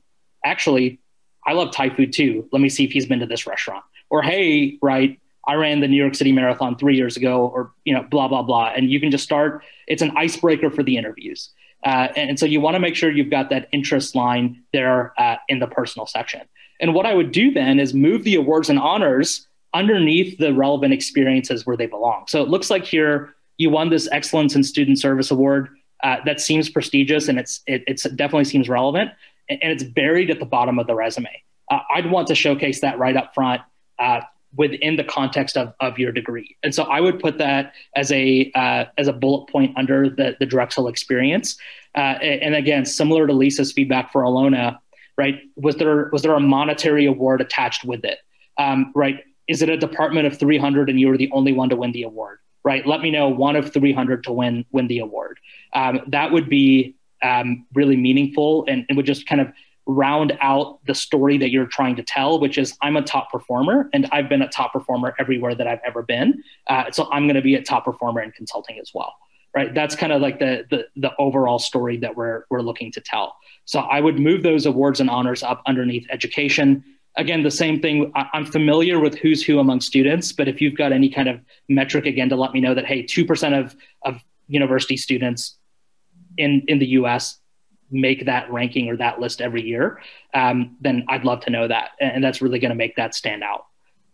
actually, 0.45 0.99
I 1.47 1.53
love 1.53 1.73
Thai 1.73 1.91
food 1.91 2.13
too. 2.13 2.49
Let 2.51 2.61
me 2.61 2.69
see 2.69 2.83
if 2.83 2.91
he's 2.91 3.07
been 3.07 3.21
to 3.21 3.27
this 3.27 3.47
restaurant. 3.47 3.85
Or 4.11 4.23
hey, 4.23 4.79
right, 4.83 5.21
I 5.47 5.55
ran 5.55 5.81
the 5.81 5.89
New 5.89 5.97
York 5.97 6.15
City 6.15 6.33
Marathon 6.33 6.77
three 6.77 6.97
years 6.97 7.17
ago, 7.17 7.47
or 7.47 7.73
you 7.85 7.95
know, 7.95 8.03
blah 8.03 8.29
blah 8.29 8.43
blah. 8.43 8.73
And 8.75 8.91
you 8.91 9.01
can 9.01 9.11
just 9.11 9.25
start. 9.25 9.65
It's 9.87 10.03
an 10.03 10.13
icebreaker 10.17 10.71
for 10.71 10.83
the 10.83 10.97
interviews, 10.97 11.51
uh, 11.85 12.09
and, 12.17 12.39
so 12.39 12.47
you 12.47 12.61
want 12.61 12.75
to 12.75 12.81
make 12.81 12.95
sure 12.95 13.11
you've 13.11 13.31
got 13.31 13.51
that 13.51 13.69
interest 13.73 14.15
line 14.15 14.63
there 14.73 15.13
uh, 15.21 15.37
in 15.49 15.59
the 15.59 15.67
personal 15.67 16.07
section. 16.07 16.43
And 16.81 16.95
what 16.95 17.07
I 17.07 17.15
would 17.15 17.33
do 17.33 17.51
then 17.51 17.81
is 17.81 17.95
move 17.95 18.25
the 18.25 18.37
awards 18.37 18.69
and 18.69 18.79
honors 18.79 19.47
underneath 19.75 20.39
the 20.39 20.53
relevant 20.53 20.93
experiences 20.93 21.67
where 21.67 21.77
they 21.77 21.87
belong. 21.87 22.25
So 22.29 22.43
it 22.43 22.49
looks 22.49 22.71
like 22.71 22.85
here 22.85 23.35
you 23.57 23.71
won 23.71 23.91
this 23.91 24.09
Excellence 24.13 24.55
in 24.55 24.63
Student 24.63 24.99
Service 24.99 25.31
Award. 25.31 25.69
Uh, 26.03 26.17
that 26.25 26.41
seems 26.41 26.69
prestigious 26.69 27.29
and 27.29 27.39
it's 27.39 27.61
it 27.67 27.85
it's 27.87 28.03
definitely 28.03 28.45
seems 28.45 28.69
relevant, 28.69 29.13
and, 29.49 29.61
it's 29.63 29.85
buried 29.85 30.31
at 30.31 30.41
the 30.41 30.47
bottom 30.47 30.79
of 30.79 30.87
the 30.87 30.95
resume. 30.95 31.31
Uh, 31.71 31.79
I'd 31.95 32.11
want 32.11 32.27
to 32.29 32.35
showcase 32.35 32.81
that 32.81 32.99
right 32.99 33.17
up 33.17 33.35
front. 33.35 33.63
Uh, 33.99 34.23
within 34.55 34.97
the 34.97 35.05
context 35.05 35.57
of, 35.57 35.73
of 35.81 35.99
your 35.99 36.13
degree. 36.13 36.57
And 36.63 36.75
so 36.75 36.85
I 36.85 37.01
would 37.01 37.19
put 37.19 37.39
that 37.39 37.75
as 37.97 38.13
a 38.13 38.51
uh, 38.55 38.85
as 38.99 39.09
a 39.09 39.13
bullet 39.13 39.49
point 39.51 39.77
under 39.77 40.11
the, 40.11 40.37
the 40.39 40.47
Drexel 40.47 40.89
experience. 40.89 41.57
Uh, 41.95 42.19
and 42.23 42.55
again, 42.55 42.85
similar 42.85 43.27
to 43.27 43.33
Lisa's 43.33 43.73
feedback 43.73 44.13
for 44.13 44.23
Alona, 44.23 44.79
right? 45.17 45.41
Was 45.57 45.77
there 45.77 46.09
was 46.13 46.23
there 46.23 46.35
a 46.35 46.41
monetary 46.41 47.07
award 47.07 47.41
attached 47.41 47.85
with 47.85 48.05
it? 48.05 48.19
Um, 48.59 48.93
right? 48.95 49.21
Is 49.49 49.63
it 49.63 49.69
a 49.69 49.77
department 49.77 50.27
of 50.27 50.39
300 50.39 50.89
and 50.89 51.01
you 51.01 51.09
were 51.09 51.19
the 51.19 51.31
only 51.33 51.53
one 51.53 51.69
to 51.71 51.77
win 51.77 51.93
the 51.93 52.05
award? 52.05 52.39
Right? 52.65 52.87
Let 52.87 53.01
me 53.01 53.11
know 53.11 53.29
one 53.29 53.57
of 53.57 53.73
300 53.73 54.25
to 54.25 54.33
win 54.33 54.65
win 54.71 54.87
the 54.87 54.99
award. 54.99 55.39
Um, 55.73 56.01
that 56.09 56.31
would 56.31 56.49
be 56.49 56.95
um, 57.23 57.67
really 57.75 57.97
meaningful 57.97 58.65
and, 58.69 58.85
and 58.89 58.97
would 58.97 59.07
just 59.07 59.27
kind 59.27 59.41
of 59.41 59.53
round 59.87 60.37
out 60.41 60.79
the 60.87 60.95
story 60.95 61.39
that 61.39 61.51
you're 61.51 61.67
trying 61.67 61.97
to 61.97 62.03
tell, 62.03 62.39
which 62.39 62.57
is 62.59 62.77
I'm 62.83 62.97
a 62.97 63.03
top 63.03 63.31
performer 63.33 63.91
and 63.93 64.09
I've 64.13 64.29
been 64.29 64.43
a 64.43 64.49
top 64.49 64.73
performer 64.73 65.15
everywhere 65.19 65.55
that 65.55 65.67
I've 65.67 65.81
ever 65.85 66.03
been. 66.03 66.43
Uh, 66.69 66.91
so 66.91 67.09
I'm 67.11 67.27
going 67.27 67.37
to 67.37 67.43
be 67.43 67.57
a 67.57 67.63
top 67.63 67.85
performer 67.85 68.23
in 68.23 68.31
consulting 68.33 68.79
as 68.79 68.91
well. 68.95 69.15
Right. 69.55 69.75
That's 69.75 69.95
kind 69.95 70.13
of 70.13 70.23
like 70.23 70.39
the, 70.39 70.65
the, 70.71 70.87
the 70.97 71.11
overall 71.19 71.59
story 71.59 71.99
that 71.99 72.17
we're, 72.17 72.45
we're 72.49 72.63
looking 72.63 72.91
to 72.93 73.01
tell. 73.03 73.37
So 73.67 73.81
I 73.81 74.01
would 74.01 74.19
move 74.19 74.43
those 74.43 74.65
awards 74.65 74.99
and 75.01 75.11
honors 75.11 75.43
up 75.43 75.63
underneath 75.67 76.07
education. 76.11 76.83
Again, 77.17 77.43
the 77.43 77.51
same 77.51 77.79
thing. 77.81 78.13
I, 78.15 78.29
I'm 78.33 78.47
familiar 78.47 78.99
with 78.99 79.19
who's 79.19 79.43
who 79.45 79.59
among 79.59 79.83
students, 79.83 80.33
but 80.33 80.49
if 80.49 80.63
you've 80.63 80.75
got 80.75 80.91
any 80.91 81.11
kind 81.11 81.29
of 81.29 81.39
metric 81.69 82.07
again 82.07 82.31
to 82.31 82.37
let 82.37 82.55
me 82.55 82.61
know 82.61 82.73
that, 82.73 82.87
hey, 82.87 83.03
2% 83.03 83.61
of, 83.61 83.77
of 84.07 84.23
university 84.49 84.97
students 84.97 85.59
in, 86.39 86.63
in 86.67 86.79
the 86.79 86.87
US 86.87 87.42
make 87.93 88.27
that 88.27 88.51
ranking 88.51 88.89
or 88.89 88.97
that 88.97 89.21
list 89.21 89.41
every 89.41 89.63
year, 89.63 90.01
um, 90.35 90.77
then 90.81 91.05
I'd 91.09 91.25
love 91.25 91.41
to 91.41 91.51
know 91.51 91.69
that. 91.69 91.91
And 92.01 92.23
that's 92.25 92.41
really 92.43 92.59
going 92.59 92.71
to 92.71 92.77
make 92.77 92.97
that 92.97 93.15
stand 93.15 93.43
out. 93.43 93.67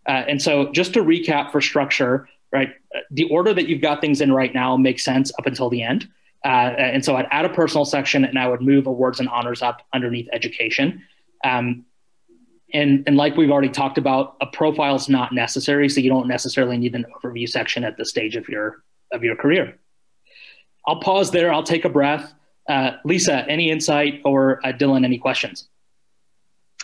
Uh, 0.06 0.24
and 0.26 0.40
so, 0.40 0.72
just 0.72 0.94
to 0.94 1.00
recap 1.04 1.52
for 1.52 1.60
structure, 1.60 2.28
right, 2.50 2.70
the 3.10 3.24
order 3.24 3.52
that 3.52 3.68
you've 3.68 3.82
got 3.82 4.00
things 4.00 4.20
in 4.20 4.32
right 4.32 4.54
now 4.54 4.76
makes 4.76 5.04
sense 5.04 5.30
up 5.38 5.46
until 5.46 5.68
the 5.68 5.82
end. 5.82 6.08
Uh, 6.44 6.74
and 6.78 7.04
so, 7.04 7.16
I'd 7.16 7.28
add 7.30 7.44
a 7.44 7.50
personal 7.50 7.84
section 7.84 8.24
and 8.24 8.38
I 8.38 8.48
would 8.48 8.62
move 8.62 8.86
awards 8.86 9.20
and 9.20 9.28
honors 9.28 9.60
up 9.60 9.86
underneath 9.92 10.28
education. 10.32 11.02
Um, 11.44 11.84
and, 12.72 13.04
and 13.06 13.16
like 13.16 13.36
we've 13.36 13.50
already 13.50 13.70
talked 13.70 13.98
about, 13.98 14.36
a 14.40 14.46
profile 14.46 14.94
is 14.94 15.08
not 15.08 15.32
necessary, 15.32 15.88
so 15.88 16.00
you 16.00 16.10
don't 16.10 16.28
necessarily 16.28 16.76
need 16.76 16.94
an 16.94 17.06
overview 17.16 17.48
section 17.48 17.84
at 17.84 17.96
the 17.96 18.04
stage 18.04 18.36
of 18.36 18.48
your 18.48 18.82
of 19.12 19.24
your 19.24 19.36
career. 19.36 19.78
I'll 20.86 21.00
pause 21.00 21.30
there. 21.30 21.52
I'll 21.52 21.62
take 21.62 21.84
a 21.84 21.88
breath. 21.88 22.32
Uh, 22.68 22.92
Lisa, 23.04 23.48
any 23.48 23.70
insight 23.70 24.20
or 24.24 24.60
uh, 24.64 24.72
Dylan, 24.72 25.04
any 25.04 25.18
questions? 25.18 25.68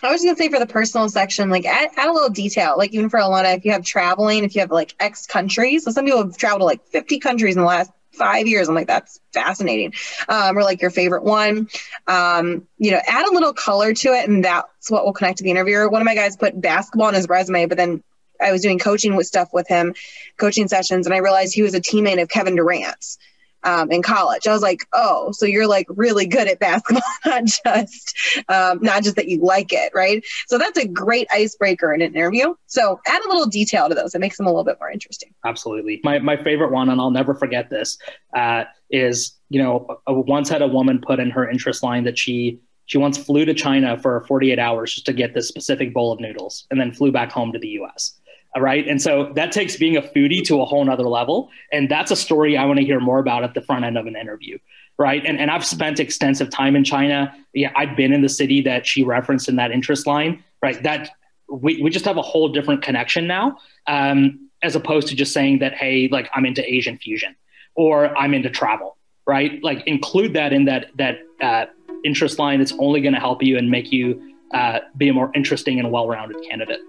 I 0.03 0.11
was 0.11 0.23
gonna 0.23 0.35
say 0.35 0.49
for 0.49 0.59
the 0.59 0.67
personal 0.67 1.07
section, 1.09 1.49
like 1.49 1.65
add, 1.65 1.89
add 1.95 2.09
a 2.09 2.13
little 2.13 2.29
detail. 2.29 2.75
Like 2.77 2.93
even 2.93 3.09
for 3.09 3.19
Alona, 3.19 3.57
if 3.57 3.65
you 3.65 3.71
have 3.71 3.85
traveling, 3.85 4.43
if 4.43 4.55
you 4.55 4.61
have 4.61 4.71
like 4.71 4.93
X 4.99 5.25
countries, 5.25 5.85
so 5.85 5.91
some 5.91 6.05
people 6.05 6.23
have 6.23 6.37
traveled 6.37 6.61
to 6.61 6.65
like 6.65 6.85
50 6.87 7.19
countries 7.19 7.55
in 7.55 7.61
the 7.61 7.67
last 7.67 7.91
five 8.11 8.47
years. 8.47 8.67
I'm 8.67 8.75
like, 8.75 8.87
that's 8.87 9.19
fascinating. 9.33 9.93
Um, 10.27 10.57
or 10.57 10.63
like 10.63 10.81
your 10.81 10.91
favorite 10.91 11.23
one. 11.23 11.69
Um, 12.07 12.67
you 12.77 12.91
know, 12.91 13.01
add 13.05 13.27
a 13.27 13.31
little 13.31 13.53
color 13.53 13.93
to 13.93 14.09
it, 14.09 14.27
and 14.27 14.43
that's 14.43 14.89
what 14.89 15.05
will 15.05 15.13
connect 15.13 15.39
to 15.39 15.43
the 15.43 15.51
interviewer. 15.51 15.89
One 15.89 16.01
of 16.01 16.05
my 16.05 16.15
guys 16.15 16.35
put 16.37 16.59
basketball 16.59 17.07
on 17.07 17.13
his 17.13 17.29
resume, 17.29 17.65
but 17.67 17.77
then 17.77 18.03
I 18.41 18.51
was 18.51 18.61
doing 18.61 18.79
coaching 18.79 19.15
with 19.15 19.27
stuff 19.27 19.49
with 19.53 19.67
him, 19.67 19.95
coaching 20.37 20.67
sessions, 20.67 21.05
and 21.07 21.13
I 21.13 21.19
realized 21.19 21.53
he 21.53 21.61
was 21.61 21.73
a 21.73 21.81
teammate 21.81 22.21
of 22.21 22.29
Kevin 22.29 22.55
Durant's 22.55 23.17
um, 23.65 23.91
in 23.91 24.01
college. 24.01 24.47
I 24.47 24.53
was 24.53 24.61
like, 24.61 24.87
oh, 24.93 25.31
so 25.31 25.45
you're 25.45 25.67
like 25.67 25.87
really 25.89 26.25
good 26.25 26.47
at 26.47 26.59
basketball, 26.59 27.03
not 27.25 27.45
just 27.45 28.17
um, 28.47 28.79
not 28.81 29.03
just 29.03 29.15
that 29.17 29.27
you 29.27 29.41
like 29.41 29.73
it, 29.73 29.91
right? 29.93 30.23
So 30.47 30.57
that's 30.57 30.77
a 30.77 30.87
great 30.87 31.27
icebreaker 31.31 31.93
in 31.93 32.01
an 32.01 32.15
interview. 32.15 32.53
So 32.67 33.01
add 33.07 33.21
a 33.23 33.27
little 33.27 33.47
detail 33.47 33.89
to 33.89 33.95
those; 33.95 34.15
it 34.15 34.19
makes 34.19 34.37
them 34.37 34.45
a 34.45 34.49
little 34.49 34.63
bit 34.63 34.77
more 34.79 34.89
interesting. 34.89 35.33
Absolutely. 35.43 35.99
My 36.03 36.19
my 36.19 36.37
favorite 36.37 36.71
one, 36.71 36.89
and 36.89 37.01
I'll 37.01 37.11
never 37.11 37.35
forget 37.35 37.69
this, 37.69 37.97
uh, 38.35 38.65
is 38.89 39.35
you 39.49 39.61
know 39.61 39.99
once 40.07 40.47
had 40.49 40.61
a 40.61 40.67
woman 40.67 41.01
put 41.05 41.19
in 41.19 41.31
her 41.31 41.49
interest 41.49 41.83
line 41.83 42.03
that 42.05 42.17
she 42.17 42.59
she 42.85 42.99
once 42.99 43.17
flew 43.17 43.45
to 43.45 43.53
China 43.55 43.97
for 43.97 44.23
48 44.27 44.59
hours 44.59 44.93
just 44.93 45.07
to 45.07 45.13
get 45.13 45.33
this 45.33 45.47
specific 45.47 45.91
bowl 45.91 46.11
of 46.11 46.19
noodles, 46.19 46.67
and 46.69 46.79
then 46.79 46.91
flew 46.91 47.11
back 47.11 47.31
home 47.31 47.51
to 47.51 47.59
the 47.59 47.69
U.S 47.69 48.19
right? 48.57 48.87
And 48.87 49.01
so 49.01 49.31
that 49.35 49.51
takes 49.51 49.75
being 49.75 49.97
a 49.97 50.01
foodie 50.01 50.43
to 50.45 50.61
a 50.61 50.65
whole 50.65 50.83
nother 50.85 51.03
level. 51.03 51.49
And 51.71 51.89
that's 51.89 52.11
a 52.11 52.15
story 52.15 52.57
I 52.57 52.65
want 52.65 52.79
to 52.79 52.85
hear 52.85 52.99
more 52.99 53.19
about 53.19 53.43
at 53.43 53.53
the 53.53 53.61
front 53.61 53.85
end 53.85 53.97
of 53.97 54.07
an 54.07 54.15
interview, 54.15 54.57
right? 54.97 55.25
And, 55.25 55.39
and 55.39 55.51
I've 55.51 55.65
spent 55.65 55.99
extensive 55.99 56.49
time 56.49 56.75
in 56.75 56.83
China. 56.83 57.35
Yeah, 57.53 57.71
I've 57.75 57.97
been 57.97 58.13
in 58.13 58.21
the 58.21 58.29
city 58.29 58.61
that 58.61 58.85
she 58.85 59.03
referenced 59.03 59.49
in 59.49 59.57
that 59.57 59.71
interest 59.71 60.07
line, 60.07 60.43
right? 60.61 60.81
That 60.83 61.09
we, 61.49 61.81
we 61.81 61.89
just 61.89 62.05
have 62.05 62.17
a 62.17 62.21
whole 62.21 62.49
different 62.49 62.81
connection 62.81 63.27
now, 63.27 63.57
um, 63.87 64.49
as 64.63 64.75
opposed 64.75 65.07
to 65.09 65.15
just 65.15 65.33
saying 65.33 65.59
that, 65.59 65.73
hey, 65.73 66.07
like 66.11 66.29
I'm 66.33 66.45
into 66.45 66.63
Asian 66.65 66.97
fusion 66.97 67.35
or 67.75 68.17
I'm 68.17 68.33
into 68.33 68.49
travel, 68.49 68.97
right? 69.27 69.61
Like 69.63 69.85
include 69.85 70.33
that 70.33 70.53
in 70.53 70.65
that, 70.65 70.87
that 70.97 71.17
uh, 71.41 71.65
interest 72.05 72.39
line 72.39 72.59
that's 72.59 72.73
only 72.79 73.01
going 73.01 73.13
to 73.13 73.19
help 73.19 73.43
you 73.43 73.57
and 73.57 73.69
make 73.69 73.91
you 73.91 74.33
uh, 74.53 74.79
be 74.95 75.09
a 75.09 75.13
more 75.13 75.29
interesting 75.35 75.79
and 75.79 75.91
well-rounded 75.91 76.37
candidate. 76.47 76.79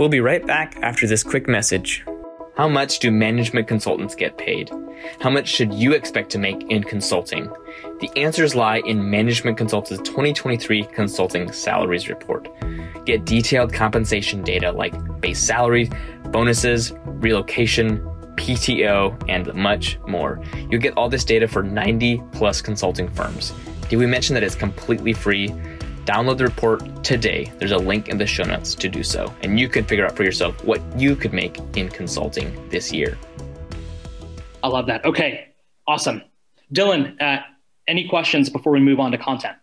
We'll 0.00 0.08
be 0.08 0.20
right 0.20 0.46
back 0.46 0.78
after 0.80 1.06
this 1.06 1.22
quick 1.22 1.46
message. 1.46 2.06
How 2.56 2.70
much 2.70 3.00
do 3.00 3.10
management 3.10 3.68
consultants 3.68 4.14
get 4.14 4.38
paid? 4.38 4.70
How 5.20 5.28
much 5.28 5.46
should 5.46 5.74
you 5.74 5.92
expect 5.92 6.30
to 6.30 6.38
make 6.38 6.62
in 6.70 6.84
consulting? 6.84 7.52
The 8.00 8.10
answers 8.16 8.54
lie 8.54 8.78
in 8.86 9.10
Management 9.10 9.58
Consulted's 9.58 10.00
2023 10.00 10.84
Consulting 10.84 11.52
Salaries 11.52 12.08
Report. 12.08 12.48
Get 13.04 13.26
detailed 13.26 13.74
compensation 13.74 14.42
data 14.42 14.72
like 14.72 14.94
base 15.20 15.38
salary, 15.38 15.90
bonuses, 16.30 16.94
relocation, 17.04 17.98
PTO, 18.36 19.22
and 19.28 19.52
much 19.52 19.98
more. 20.08 20.42
You'll 20.70 20.80
get 20.80 20.96
all 20.96 21.10
this 21.10 21.26
data 21.26 21.46
for 21.46 21.62
90 21.62 22.22
plus 22.32 22.62
consulting 22.62 23.10
firms. 23.10 23.52
Did 23.90 23.98
we 23.98 24.06
mention 24.06 24.32
that 24.32 24.42
it's 24.42 24.54
completely 24.54 25.12
free? 25.12 25.54
Download 26.04 26.38
the 26.38 26.44
report 26.44 27.04
today. 27.04 27.52
There's 27.58 27.72
a 27.72 27.78
link 27.78 28.08
in 28.08 28.18
the 28.18 28.26
show 28.26 28.44
notes 28.44 28.74
to 28.76 28.88
do 28.88 29.02
so, 29.02 29.32
and 29.42 29.60
you 29.60 29.68
can 29.68 29.84
figure 29.84 30.06
out 30.06 30.16
for 30.16 30.24
yourself 30.24 30.64
what 30.64 30.80
you 30.98 31.14
could 31.14 31.32
make 31.32 31.58
in 31.76 31.88
consulting 31.88 32.68
this 32.70 32.92
year. 32.92 33.18
I 34.62 34.68
love 34.68 34.86
that. 34.86 35.04
Okay, 35.04 35.48
awesome. 35.86 36.22
Dylan, 36.72 37.20
uh, 37.20 37.42
any 37.86 38.08
questions 38.08 38.48
before 38.48 38.72
we 38.72 38.80
move 38.80 39.00
on 39.00 39.12
to 39.12 39.18
content? 39.18 39.56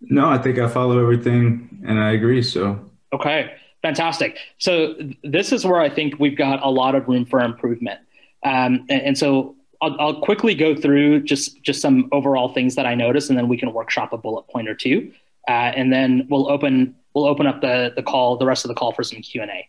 No, 0.00 0.28
I 0.28 0.38
think 0.38 0.58
I 0.58 0.68
follow 0.68 0.98
everything 1.00 1.84
and 1.86 1.98
I 1.98 2.12
agree. 2.12 2.42
So, 2.42 2.90
okay, 3.12 3.54
fantastic. 3.82 4.36
So, 4.58 4.94
this 5.22 5.52
is 5.52 5.64
where 5.64 5.80
I 5.80 5.88
think 5.88 6.18
we've 6.18 6.36
got 6.36 6.62
a 6.62 6.70
lot 6.70 6.94
of 6.94 7.08
room 7.08 7.24
for 7.24 7.40
improvement. 7.40 8.00
Um, 8.44 8.86
and, 8.88 9.02
and 9.02 9.18
so, 9.18 9.56
I'll, 9.82 10.00
I'll, 10.00 10.20
quickly 10.20 10.54
go 10.54 10.74
through 10.74 11.24
just 11.24 11.60
just 11.62 11.82
some 11.82 12.08
overall 12.12 12.54
things 12.54 12.76
that 12.76 12.86
I 12.86 12.94
noticed, 12.94 13.28
and 13.28 13.38
then 13.38 13.48
we 13.48 13.56
can 13.56 13.72
workshop 13.72 14.12
a 14.12 14.18
bullet 14.18 14.44
point 14.44 14.68
or 14.68 14.74
two, 14.74 15.12
uh, 15.48 15.72
and 15.76 15.92
then 15.92 16.26
we'll 16.30 16.50
open 16.50 16.94
we'll 17.14 17.26
open 17.26 17.46
up 17.46 17.60
the 17.60 17.92
the 17.94 18.02
call 18.02 18.36
the 18.36 18.46
rest 18.46 18.64
of 18.64 18.68
the 18.68 18.74
call 18.74 18.92
for 18.92 19.02
some 19.02 19.20
Q 19.20 19.42
and 19.42 19.50
A. 19.50 19.68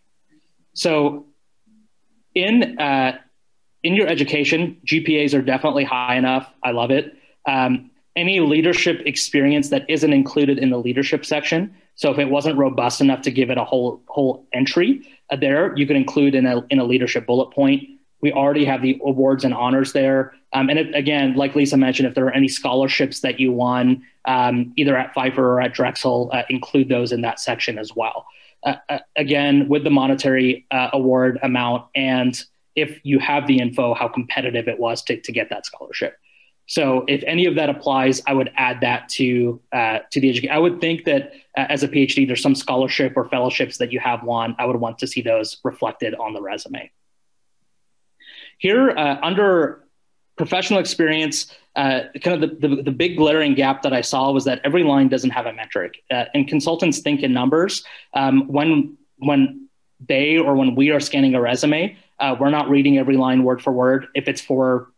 So, 0.72 1.26
in 2.34 2.78
uh, 2.78 3.18
in 3.82 3.94
your 3.94 4.06
education, 4.06 4.80
GPAs 4.86 5.34
are 5.34 5.42
definitely 5.42 5.84
high 5.84 6.16
enough. 6.16 6.50
I 6.62 6.70
love 6.70 6.90
it. 6.90 7.16
Um, 7.46 7.90
any 8.16 8.40
leadership 8.40 9.02
experience 9.04 9.70
that 9.70 9.84
isn't 9.88 10.12
included 10.12 10.58
in 10.58 10.70
the 10.70 10.78
leadership 10.78 11.26
section. 11.26 11.74
So 11.96 12.10
if 12.10 12.18
it 12.18 12.26
wasn't 12.26 12.56
robust 12.58 13.00
enough 13.00 13.22
to 13.22 13.30
give 13.30 13.50
it 13.50 13.58
a 13.58 13.64
whole 13.64 14.02
whole 14.06 14.46
entry 14.52 15.06
uh, 15.30 15.36
there, 15.36 15.76
you 15.76 15.86
could 15.86 15.96
include 15.96 16.34
in 16.34 16.46
a 16.46 16.64
in 16.70 16.78
a 16.78 16.84
leadership 16.84 17.26
bullet 17.26 17.50
point. 17.50 17.82
We 18.24 18.32
already 18.32 18.64
have 18.64 18.80
the 18.80 18.98
awards 19.04 19.44
and 19.44 19.52
honors 19.52 19.92
there. 19.92 20.32
Um, 20.54 20.70
and 20.70 20.78
it, 20.78 20.94
again, 20.94 21.34
like 21.34 21.54
Lisa 21.54 21.76
mentioned, 21.76 22.08
if 22.08 22.14
there 22.14 22.24
are 22.24 22.32
any 22.32 22.48
scholarships 22.48 23.20
that 23.20 23.38
you 23.38 23.52
won, 23.52 24.02
um, 24.24 24.72
either 24.76 24.96
at 24.96 25.12
Pfeiffer 25.12 25.46
or 25.46 25.60
at 25.60 25.74
Drexel, 25.74 26.30
uh, 26.32 26.44
include 26.48 26.88
those 26.88 27.12
in 27.12 27.20
that 27.20 27.38
section 27.38 27.78
as 27.78 27.94
well. 27.94 28.24
Uh, 28.62 28.76
uh, 28.88 28.98
again, 29.16 29.68
with 29.68 29.84
the 29.84 29.90
monetary 29.90 30.64
uh, 30.70 30.88
award 30.94 31.38
amount, 31.42 31.84
and 31.94 32.42
if 32.74 32.98
you 33.02 33.18
have 33.18 33.46
the 33.46 33.58
info, 33.58 33.92
how 33.92 34.08
competitive 34.08 34.68
it 34.68 34.78
was 34.78 35.02
to, 35.02 35.20
to 35.20 35.30
get 35.30 35.50
that 35.50 35.66
scholarship. 35.66 36.16
So, 36.64 37.04
if 37.06 37.22
any 37.26 37.44
of 37.44 37.56
that 37.56 37.68
applies, 37.68 38.22
I 38.26 38.32
would 38.32 38.50
add 38.56 38.80
that 38.80 39.10
to 39.10 39.60
uh, 39.70 39.98
to 40.10 40.18
the 40.18 40.30
education. 40.30 40.50
I 40.50 40.60
would 40.60 40.80
think 40.80 41.04
that 41.04 41.34
as 41.56 41.82
a 41.82 41.88
PhD, 41.88 42.26
there's 42.26 42.40
some 42.40 42.54
scholarship 42.54 43.12
or 43.16 43.28
fellowships 43.28 43.76
that 43.76 43.92
you 43.92 44.00
have 44.00 44.22
won. 44.22 44.56
I 44.58 44.64
would 44.64 44.76
want 44.76 44.98
to 45.00 45.06
see 45.06 45.20
those 45.20 45.58
reflected 45.62 46.14
on 46.14 46.32
the 46.32 46.40
resume. 46.40 46.90
Here, 48.64 48.92
uh, 48.92 49.18
under 49.22 49.84
professional 50.38 50.78
experience, 50.78 51.54
uh, 51.76 52.04
kind 52.22 52.42
of 52.42 52.60
the, 52.62 52.66
the, 52.66 52.82
the, 52.84 52.90
big 52.90 53.18
glaring 53.18 53.52
gap 53.52 53.82
that 53.82 53.92
I 53.92 54.00
saw 54.00 54.32
was 54.32 54.46
that 54.46 54.62
every 54.64 54.82
line 54.82 55.08
doesn't 55.08 55.28
have 55.32 55.44
a 55.44 55.52
metric. 55.52 56.02
Uh, 56.10 56.24
and 56.32 56.48
consultants 56.48 57.00
think 57.00 57.22
in 57.22 57.34
numbers. 57.34 57.84
Um, 58.14 58.48
when, 58.48 58.96
when 59.18 59.68
they 60.08 60.38
or 60.38 60.54
when 60.54 60.74
we 60.76 60.88
are 60.92 60.98
scanning 60.98 61.34
a 61.34 61.42
resume, 61.42 61.94
uh, 62.18 62.36
we're 62.40 62.48
not 62.48 62.70
reading 62.70 62.96
every 62.96 63.18
line 63.18 63.44
word 63.44 63.60
for 63.60 63.70
word. 63.70 64.06
If 64.14 64.28
it's 64.28 64.40
for, 64.40 64.88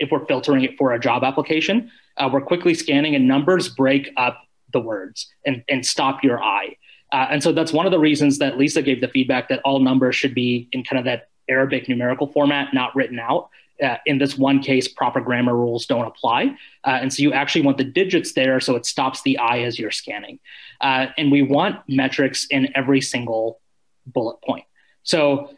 if 0.00 0.10
we're 0.10 0.24
filtering 0.24 0.64
it 0.64 0.78
for 0.78 0.94
a 0.94 0.98
job 0.98 1.22
application, 1.22 1.90
uh, 2.16 2.30
we're 2.32 2.40
quickly 2.40 2.72
scanning 2.72 3.14
and 3.14 3.28
numbers 3.28 3.68
break 3.68 4.08
up 4.16 4.40
the 4.72 4.80
words 4.80 5.30
and, 5.44 5.62
and 5.68 5.84
stop 5.84 6.24
your 6.24 6.42
eye. 6.42 6.78
Uh, 7.12 7.26
and 7.28 7.42
so 7.42 7.52
that's 7.52 7.74
one 7.74 7.84
of 7.84 7.92
the 7.92 8.00
reasons 8.00 8.38
that 8.38 8.56
Lisa 8.56 8.80
gave 8.80 9.02
the 9.02 9.08
feedback 9.08 9.50
that 9.50 9.60
all 9.66 9.80
numbers 9.80 10.16
should 10.16 10.34
be 10.34 10.70
in 10.72 10.82
kind 10.82 10.98
of 10.98 11.04
that 11.04 11.28
Arabic 11.48 11.88
numerical 11.88 12.26
format, 12.26 12.72
not 12.72 12.94
written 12.94 13.18
out. 13.18 13.50
Uh, 13.82 13.96
in 14.06 14.18
this 14.18 14.38
one 14.38 14.62
case, 14.62 14.86
proper 14.86 15.20
grammar 15.20 15.56
rules 15.56 15.86
don't 15.86 16.06
apply. 16.06 16.56
Uh, 16.84 16.98
and 17.00 17.12
so 17.12 17.22
you 17.22 17.32
actually 17.32 17.62
want 17.62 17.78
the 17.78 17.84
digits 17.84 18.32
there 18.32 18.60
so 18.60 18.76
it 18.76 18.86
stops 18.86 19.22
the 19.22 19.38
eye 19.38 19.60
as 19.60 19.78
you're 19.78 19.90
scanning. 19.90 20.38
Uh, 20.80 21.06
and 21.18 21.32
we 21.32 21.42
want 21.42 21.80
metrics 21.88 22.46
in 22.46 22.68
every 22.76 23.00
single 23.00 23.60
bullet 24.06 24.40
point. 24.42 24.64
So, 25.02 25.50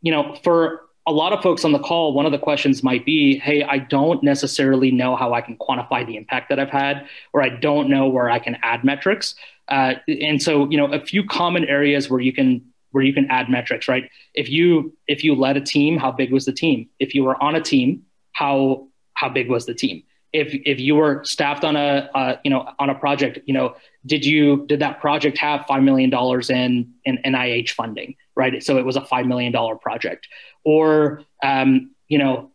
you 0.00 0.12
know, 0.12 0.36
for 0.44 0.82
a 1.06 1.12
lot 1.12 1.32
of 1.32 1.42
folks 1.42 1.64
on 1.64 1.72
the 1.72 1.78
call, 1.80 2.12
one 2.12 2.26
of 2.26 2.32
the 2.32 2.38
questions 2.38 2.82
might 2.82 3.04
be, 3.04 3.38
hey, 3.38 3.64
I 3.64 3.78
don't 3.78 4.22
necessarily 4.22 4.92
know 4.92 5.16
how 5.16 5.34
I 5.34 5.40
can 5.40 5.56
quantify 5.56 6.06
the 6.06 6.16
impact 6.16 6.48
that 6.50 6.60
I've 6.60 6.70
had, 6.70 7.08
or 7.32 7.42
I 7.42 7.48
don't 7.48 7.88
know 7.88 8.06
where 8.06 8.30
I 8.30 8.38
can 8.38 8.56
add 8.62 8.84
metrics. 8.84 9.34
Uh, 9.68 9.94
and 10.06 10.40
so, 10.40 10.68
you 10.70 10.76
know, 10.76 10.86
a 10.86 11.00
few 11.00 11.24
common 11.24 11.64
areas 11.64 12.08
where 12.08 12.20
you 12.20 12.32
can 12.32 12.71
where 12.92 13.02
you 13.02 13.12
can 13.12 13.26
add 13.30 13.50
metrics, 13.50 13.88
right? 13.88 14.08
If 14.34 14.48
you 14.48 14.96
if 15.08 15.24
you 15.24 15.34
led 15.34 15.56
a 15.56 15.60
team, 15.60 15.98
how 15.98 16.12
big 16.12 16.32
was 16.32 16.44
the 16.44 16.52
team? 16.52 16.88
If 16.98 17.14
you 17.14 17.24
were 17.24 17.42
on 17.42 17.54
a 17.54 17.60
team, 17.60 18.04
how 18.32 18.88
how 19.14 19.28
big 19.28 19.50
was 19.50 19.66
the 19.66 19.74
team? 19.74 20.04
If 20.32 20.54
if 20.64 20.78
you 20.78 20.94
were 20.94 21.24
staffed 21.24 21.64
on 21.64 21.76
a 21.76 22.10
uh, 22.14 22.36
you 22.44 22.50
know 22.50 22.68
on 22.78 22.88
a 22.88 22.94
project, 22.94 23.40
you 23.46 23.54
know, 23.54 23.74
did 24.06 24.24
you 24.24 24.66
did 24.66 24.80
that 24.80 25.00
project 25.00 25.38
have 25.38 25.66
five 25.66 25.82
million 25.82 26.10
dollars 26.10 26.48
in 26.48 26.94
in 27.04 27.18
NIH 27.24 27.70
funding, 27.70 28.14
right? 28.34 28.62
So 28.62 28.78
it 28.78 28.84
was 28.84 28.96
a 28.96 29.04
five 29.04 29.26
million 29.26 29.52
dollar 29.52 29.76
project, 29.76 30.28
or 30.64 31.22
um, 31.42 31.90
you 32.08 32.18
know, 32.18 32.50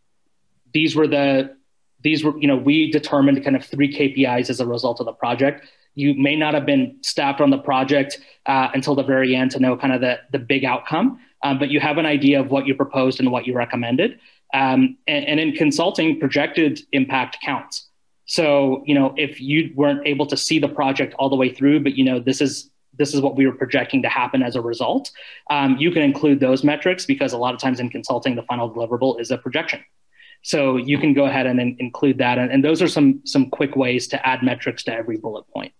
these 0.72 0.96
were 0.96 1.06
the 1.06 1.56
these 2.00 2.24
were 2.24 2.36
you 2.38 2.48
know 2.48 2.56
we 2.56 2.90
determined 2.90 3.44
kind 3.44 3.56
of 3.56 3.64
three 3.64 3.92
KPIs 3.92 4.50
as 4.50 4.60
a 4.60 4.66
result 4.66 5.00
of 5.00 5.06
the 5.06 5.12
project 5.12 5.66
you 5.98 6.14
may 6.14 6.36
not 6.36 6.54
have 6.54 6.64
been 6.64 6.96
staffed 7.02 7.40
on 7.40 7.50
the 7.50 7.58
project 7.58 8.20
uh, 8.46 8.68
until 8.72 8.94
the 8.94 9.02
very 9.02 9.34
end 9.34 9.50
to 9.50 9.58
know 9.58 9.76
kind 9.76 9.92
of 9.92 10.00
the, 10.00 10.18
the 10.30 10.38
big 10.38 10.64
outcome, 10.64 11.18
um, 11.42 11.58
but 11.58 11.70
you 11.70 11.80
have 11.80 11.98
an 11.98 12.06
idea 12.06 12.40
of 12.40 12.52
what 12.52 12.66
you 12.66 12.74
proposed 12.74 13.18
and 13.18 13.32
what 13.32 13.46
you 13.48 13.54
recommended. 13.54 14.20
Um, 14.54 14.96
and, 15.08 15.26
and, 15.26 15.40
in 15.40 15.52
consulting, 15.52 16.18
projected 16.18 16.80
impact 16.92 17.38
counts. 17.44 17.88
So, 18.26 18.82
you 18.86 18.94
know, 18.94 19.12
if 19.16 19.40
you 19.40 19.72
weren't 19.74 20.06
able 20.06 20.26
to 20.26 20.36
see 20.36 20.58
the 20.58 20.68
project 20.68 21.14
all 21.18 21.28
the 21.28 21.36
way 21.36 21.52
through, 21.52 21.80
but 21.80 21.96
you 21.96 22.04
know, 22.04 22.18
this 22.20 22.40
is 22.40 22.70
this 22.96 23.12
is 23.12 23.20
what 23.20 23.36
we 23.36 23.46
were 23.46 23.52
projecting 23.52 24.02
to 24.02 24.08
happen 24.08 24.42
as 24.42 24.56
a 24.56 24.60
result, 24.60 25.10
um, 25.50 25.76
you 25.78 25.90
can 25.90 26.02
include 26.02 26.40
those 26.40 26.64
metrics 26.64 27.04
because 27.06 27.32
a 27.32 27.38
lot 27.38 27.54
of 27.54 27.60
times 27.60 27.78
in 27.78 27.90
consulting, 27.90 28.34
the 28.34 28.42
final 28.42 28.72
deliverable 28.72 29.20
is 29.20 29.30
a 29.30 29.38
projection. 29.38 29.80
So 30.42 30.76
you 30.76 30.98
can 30.98 31.12
go 31.14 31.26
ahead 31.26 31.46
and, 31.46 31.60
include 31.78 32.18
that, 32.18 32.38
and, 32.38 32.50
and 32.50 32.64
those 32.64 32.80
are 32.80 32.88
some 32.88 33.20
some 33.24 33.50
quick 33.50 33.76
ways 33.76 34.08
to 34.08 34.26
add 34.26 34.42
metrics 34.42 34.84
to 34.84 34.92
every 34.92 35.16
bullet 35.16 35.46
point. 35.48 35.72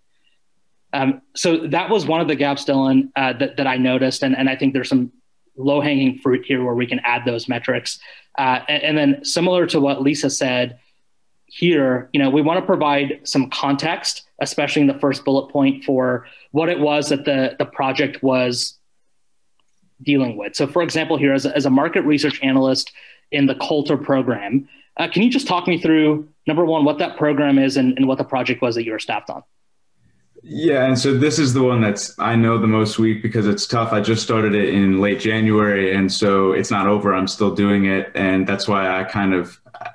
Um, 0.93 1.23
so 1.35 1.67
that 1.69 1.91
was 1.91 2.07
one 2.07 2.21
of 2.21 2.29
the 2.29 2.37
gaps, 2.37 2.65
Dylan, 2.65 3.11
uh, 3.15 3.35
that, 3.35 3.57
that 3.57 3.67
I 3.67 3.77
noticed. 3.77 4.23
And, 4.23 4.37
and 4.37 4.49
I 4.49 4.57
think 4.57 4.73
there's 4.73 4.89
some 4.89 5.13
low 5.57 5.81
hanging 5.81 6.19
fruit 6.19 6.45
here 6.47 6.65
where 6.65 6.75
we 6.75 6.87
can 6.87 7.01
add 7.01 7.25
those 7.25 7.49
metrics. 7.49 7.99
Uh, 8.39 8.61
and, 8.69 8.83
and, 8.83 8.99
then 8.99 9.25
similar 9.25 9.67
to 9.67 9.81
what 9.81 10.01
Lisa 10.01 10.31
said 10.31 10.79
here, 11.47 12.09
you 12.13 12.23
know, 12.23 12.31
we 12.31 12.41
want 12.41 12.61
to 12.61 12.65
provide 12.65 13.21
some 13.25 13.51
context, 13.51 14.23
especially 14.41 14.83
in 14.83 14.89
the 14.89 14.99
first 14.99 15.25
bullet 15.25 15.51
point 15.51 15.83
for 15.83 16.27
what 16.53 16.69
it 16.69 16.79
was 16.79 17.09
that 17.09 17.25
the, 17.25 17.57
the 17.59 17.65
project 17.65 18.23
was 18.23 18.79
dealing 20.03 20.37
with. 20.37 20.55
So 20.55 20.67
for 20.67 20.83
example, 20.83 21.17
here 21.17 21.35
as 21.35 21.47
a, 21.47 21.57
as 21.57 21.67
a 21.67 21.71
market 21.71 22.03
research 22.03 22.41
analyst 22.43 22.93
in 23.33 23.47
the 23.47 23.57
Coulter 23.57 23.97
program, 23.97 24.69
uh, 24.97 25.09
can 25.09 25.23
you 25.23 25.31
just 25.31 25.49
talk 25.49 25.67
me 25.67 25.81
through 25.81 26.29
number 26.47 26.65
one, 26.65 26.85
what 26.85 26.99
that 26.99 27.17
program 27.17 27.59
is 27.59 27.77
and, 27.77 27.97
and 27.97 28.07
what 28.07 28.19
the 28.19 28.25
project 28.25 28.63
was 28.63 28.75
that 28.77 28.85
you 28.85 28.93
were 28.93 28.99
staffed 28.99 29.31
on? 29.31 29.43
Yeah, 30.51 30.87
and 30.87 30.99
so 30.99 31.13
this 31.13 31.39
is 31.39 31.53
the 31.53 31.63
one 31.63 31.83
that's 31.83 32.19
I 32.19 32.35
know 32.35 32.57
the 32.57 32.67
most 32.67 32.99
weak 32.99 33.23
because 33.23 33.47
it's 33.47 33.67
tough. 33.67 33.93
I 33.93 34.01
just 34.01 34.23
started 34.23 34.55
it 34.55 34.71
in 34.71 34.99
late 34.99 35.21
January, 35.21 35.95
and 35.95 36.11
so 36.11 36.53
it's 36.53 36.71
not 36.71 36.87
over. 36.87 37.15
I'm 37.15 37.29
still 37.29 37.55
doing 37.55 37.85
it, 37.85 38.11
and 38.15 38.47
that's 38.47 38.67
why 38.67 38.99
I 38.99 39.05
kind 39.05 39.35
of 39.35 39.61
uh, 39.79 39.91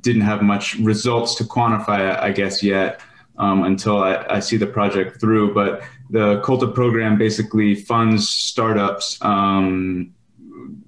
didn't 0.00 0.22
have 0.22 0.42
much 0.42 0.74
results 0.76 1.36
to 1.36 1.44
quantify, 1.44 2.18
I 2.18 2.32
guess, 2.32 2.64
yet 2.64 3.00
um, 3.36 3.62
until 3.62 4.02
I, 4.02 4.26
I, 4.28 4.40
see 4.40 4.56
the 4.56 4.66
project 4.66 5.20
through. 5.20 5.54
But 5.54 5.84
the 6.10 6.40
Coulter 6.40 6.66
program 6.66 7.16
basically 7.16 7.76
funds 7.76 8.28
startups. 8.28 9.18
Um, 9.22 10.12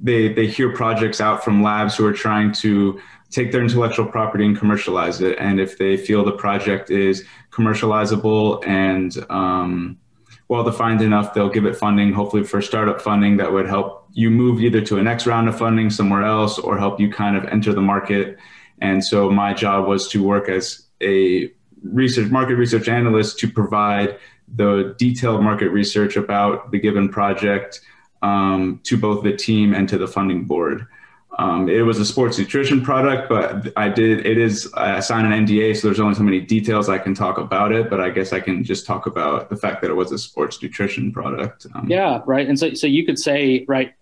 they 0.03 0.33
they 0.33 0.49
hear 0.49 0.75
projects 0.75 1.21
out 1.21 1.45
from 1.45 1.63
labs 1.63 1.97
who 1.97 2.05
are 2.05 2.13
trying 2.13 2.53
to 2.55 3.01
take 3.35 3.51
their 3.51 3.63
intellectual 3.63 4.07
property 4.07 4.47
and 4.47 4.57
commercialize 4.57 5.21
it. 5.21 5.37
And 5.39 5.59
if 5.59 5.77
they 5.77 5.97
feel 5.97 6.25
the 6.25 6.33
project 6.33 6.91
is 6.91 7.25
commercializable 7.51 8.67
and 8.67 9.13
um, 9.29 9.99
well 10.49 10.63
defined 10.63 11.03
enough, 11.03 11.35
they'll 11.35 11.51
give 11.51 11.67
it 11.67 11.77
funding, 11.77 12.13
hopefully 12.13 12.45
for 12.45 12.63
startup 12.63 13.01
funding 13.01 13.37
that 13.39 13.53
would 13.53 13.67
help 13.67 14.09
you 14.13 14.31
move 14.31 14.61
either 14.61 14.81
to 14.83 14.99
a 14.99 15.03
next 15.03 15.27
round 15.27 15.49
of 15.49 15.59
funding 15.59 15.91
somewhere 15.91 16.23
else 16.23 16.59
or 16.59 16.79
help 16.79 17.01
you 17.01 17.11
kind 17.11 17.37
of 17.37 17.45
enter 17.47 17.73
the 17.73 17.83
market. 17.83 18.39
And 18.81 19.05
so 19.05 19.31
my 19.31 19.53
job 19.53 19.89
was 19.89 20.09
to 20.09 20.23
work 20.23 20.49
as 20.49 20.87
a 21.03 21.53
research 21.83 22.31
market 22.31 22.55
research 22.55 22.89
analyst 22.89 23.39
to 23.41 23.51
provide 23.51 24.19
the 24.55 24.95
detailed 24.99 25.43
market 25.43 25.71
research 25.71 26.17
about 26.17 26.71
the 26.71 26.79
given 26.79 27.09
project 27.09 27.81
um, 28.23 28.81
to 28.85 28.97
both 28.97 29.25
the 29.25 29.37
team 29.37 29.75
and 29.75 29.89
to 29.89 29.99
the 29.99 30.07
funding 30.07 30.45
board. 30.45 30.87
Um, 31.39 31.69
it 31.69 31.83
was 31.83 31.99
a 31.99 32.05
sports 32.05 32.39
nutrition 32.39 32.81
product, 32.81 33.29
but 33.29 33.73
I 33.77 33.89
did 33.89 34.25
it 34.25 34.39
is 34.39 34.73
I 34.75 35.01
signed 35.01 35.33
an 35.33 35.47
NDA, 35.47 35.77
so 35.77 35.89
there's 35.89 36.01
only 36.01 36.15
so 36.15 36.23
many 36.23 36.41
details 36.41 36.89
I 36.89 36.99
can 36.99 37.15
talk 37.15 37.39
about 37.39 37.73
it. 37.73 37.91
But 37.91 38.01
I 38.01 38.11
guess 38.11 38.33
I 38.33 38.41
can 38.41 38.63
just 38.63 38.87
talk 38.87 39.07
about 39.07 39.51
the 39.51 39.57
fact 39.57 39.83
that 39.83 39.91
it 39.91 39.95
was 39.95 40.13
a 40.13 40.19
sports 40.19 40.63
nutrition 40.63 41.13
product. 41.13 41.67
Um, 41.75 41.89
yeah, 41.89 42.21
right. 42.27 42.47
And 42.47 42.59
so 42.59 42.75
so 42.75 42.87
you 42.87 43.05
could 43.05 43.19
say 43.19 43.65
right 43.67 43.95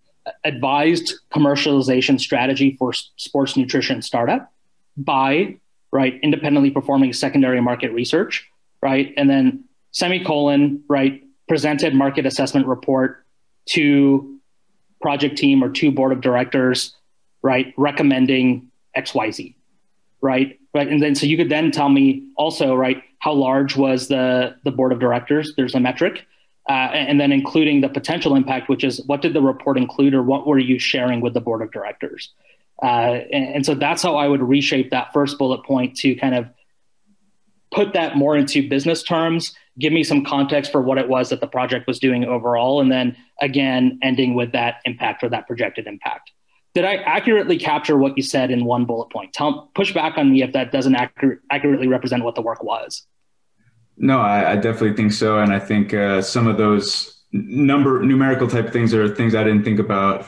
advised 0.44 1.14
commercialization 1.32 2.20
strategy 2.20 2.76
for 2.78 2.92
sports 2.92 3.56
nutrition 3.56 4.02
startup 4.02 4.52
by 4.96 5.56
right 5.90 6.20
independently 6.22 6.70
performing 6.70 7.12
secondary 7.12 7.60
market 7.60 7.92
research, 7.92 8.46
right, 8.82 9.14
and 9.16 9.28
then 9.30 9.64
semicolon 9.92 10.82
right 10.88 11.22
presented 11.48 11.94
market 11.94 12.26
assessment 12.26 12.66
report 12.66 13.24
to 13.66 14.38
project 15.00 15.36
team 15.36 15.64
or 15.64 15.70
to 15.70 15.90
board 15.90 16.12
of 16.12 16.20
directors 16.20 16.94
right, 17.42 17.74
recommending 17.76 18.70
XYZ, 18.96 19.54
right? 20.20 20.58
Right. 20.74 20.88
And 20.88 21.02
then 21.02 21.14
so 21.14 21.26
you 21.26 21.36
could 21.36 21.50
then 21.50 21.70
tell 21.70 21.90
me 21.90 22.28
also, 22.36 22.74
right, 22.74 23.02
how 23.18 23.32
large 23.32 23.76
was 23.76 24.08
the 24.08 24.56
the 24.64 24.70
board 24.70 24.92
of 24.92 25.00
directors? 25.00 25.54
There's 25.56 25.74
a 25.74 25.80
metric. 25.80 26.24
Uh, 26.68 26.90
and 26.94 27.20
then 27.20 27.32
including 27.32 27.80
the 27.80 27.88
potential 27.88 28.36
impact, 28.36 28.68
which 28.68 28.84
is 28.84 29.02
what 29.06 29.20
did 29.20 29.34
the 29.34 29.42
report 29.42 29.76
include 29.76 30.14
or 30.14 30.22
what 30.22 30.46
were 30.46 30.60
you 30.60 30.78
sharing 30.78 31.20
with 31.20 31.34
the 31.34 31.40
board 31.40 31.60
of 31.60 31.72
directors? 31.72 32.32
Uh, 32.80 33.18
and, 33.32 33.56
and 33.56 33.66
so 33.66 33.74
that's 33.74 34.00
how 34.00 34.14
I 34.14 34.28
would 34.28 34.40
reshape 34.40 34.90
that 34.92 35.12
first 35.12 35.38
bullet 35.38 35.64
point 35.64 35.96
to 35.98 36.14
kind 36.14 36.36
of 36.36 36.48
put 37.72 37.94
that 37.94 38.16
more 38.16 38.36
into 38.36 38.68
business 38.68 39.02
terms, 39.02 39.52
give 39.78 39.92
me 39.92 40.04
some 40.04 40.24
context 40.24 40.70
for 40.70 40.80
what 40.80 40.98
it 40.98 41.08
was 41.08 41.30
that 41.30 41.40
the 41.40 41.48
project 41.48 41.88
was 41.88 41.98
doing 41.98 42.24
overall, 42.24 42.80
and 42.80 42.92
then 42.92 43.16
again, 43.40 43.98
ending 44.00 44.34
with 44.34 44.52
that 44.52 44.76
impact 44.84 45.24
or 45.24 45.28
that 45.30 45.48
projected 45.48 45.88
impact 45.88 46.30
did 46.74 46.84
I 46.84 46.96
accurately 46.96 47.58
capture 47.58 47.96
what 47.96 48.16
you 48.16 48.22
said 48.22 48.50
in 48.50 48.64
one 48.64 48.84
bullet 48.84 49.10
point? 49.10 49.32
Tell 49.32 49.70
push 49.74 49.92
back 49.92 50.16
on 50.16 50.32
me 50.32 50.42
if 50.42 50.52
that 50.52 50.72
doesn't 50.72 50.94
accurate, 50.94 51.40
accurately 51.50 51.86
represent 51.86 52.24
what 52.24 52.34
the 52.34 52.42
work 52.42 52.62
was. 52.62 53.06
No, 53.98 54.20
I, 54.20 54.52
I 54.52 54.56
definitely 54.56 54.96
think 54.96 55.12
so, 55.12 55.38
and 55.38 55.52
I 55.52 55.58
think 55.58 55.92
uh, 55.92 56.22
some 56.22 56.46
of 56.46 56.56
those 56.56 57.22
number 57.32 58.02
numerical 58.02 58.48
type 58.48 58.72
things 58.72 58.94
are 58.94 59.14
things 59.14 59.34
I 59.34 59.44
didn't 59.44 59.64
think 59.64 59.78
about 59.78 60.20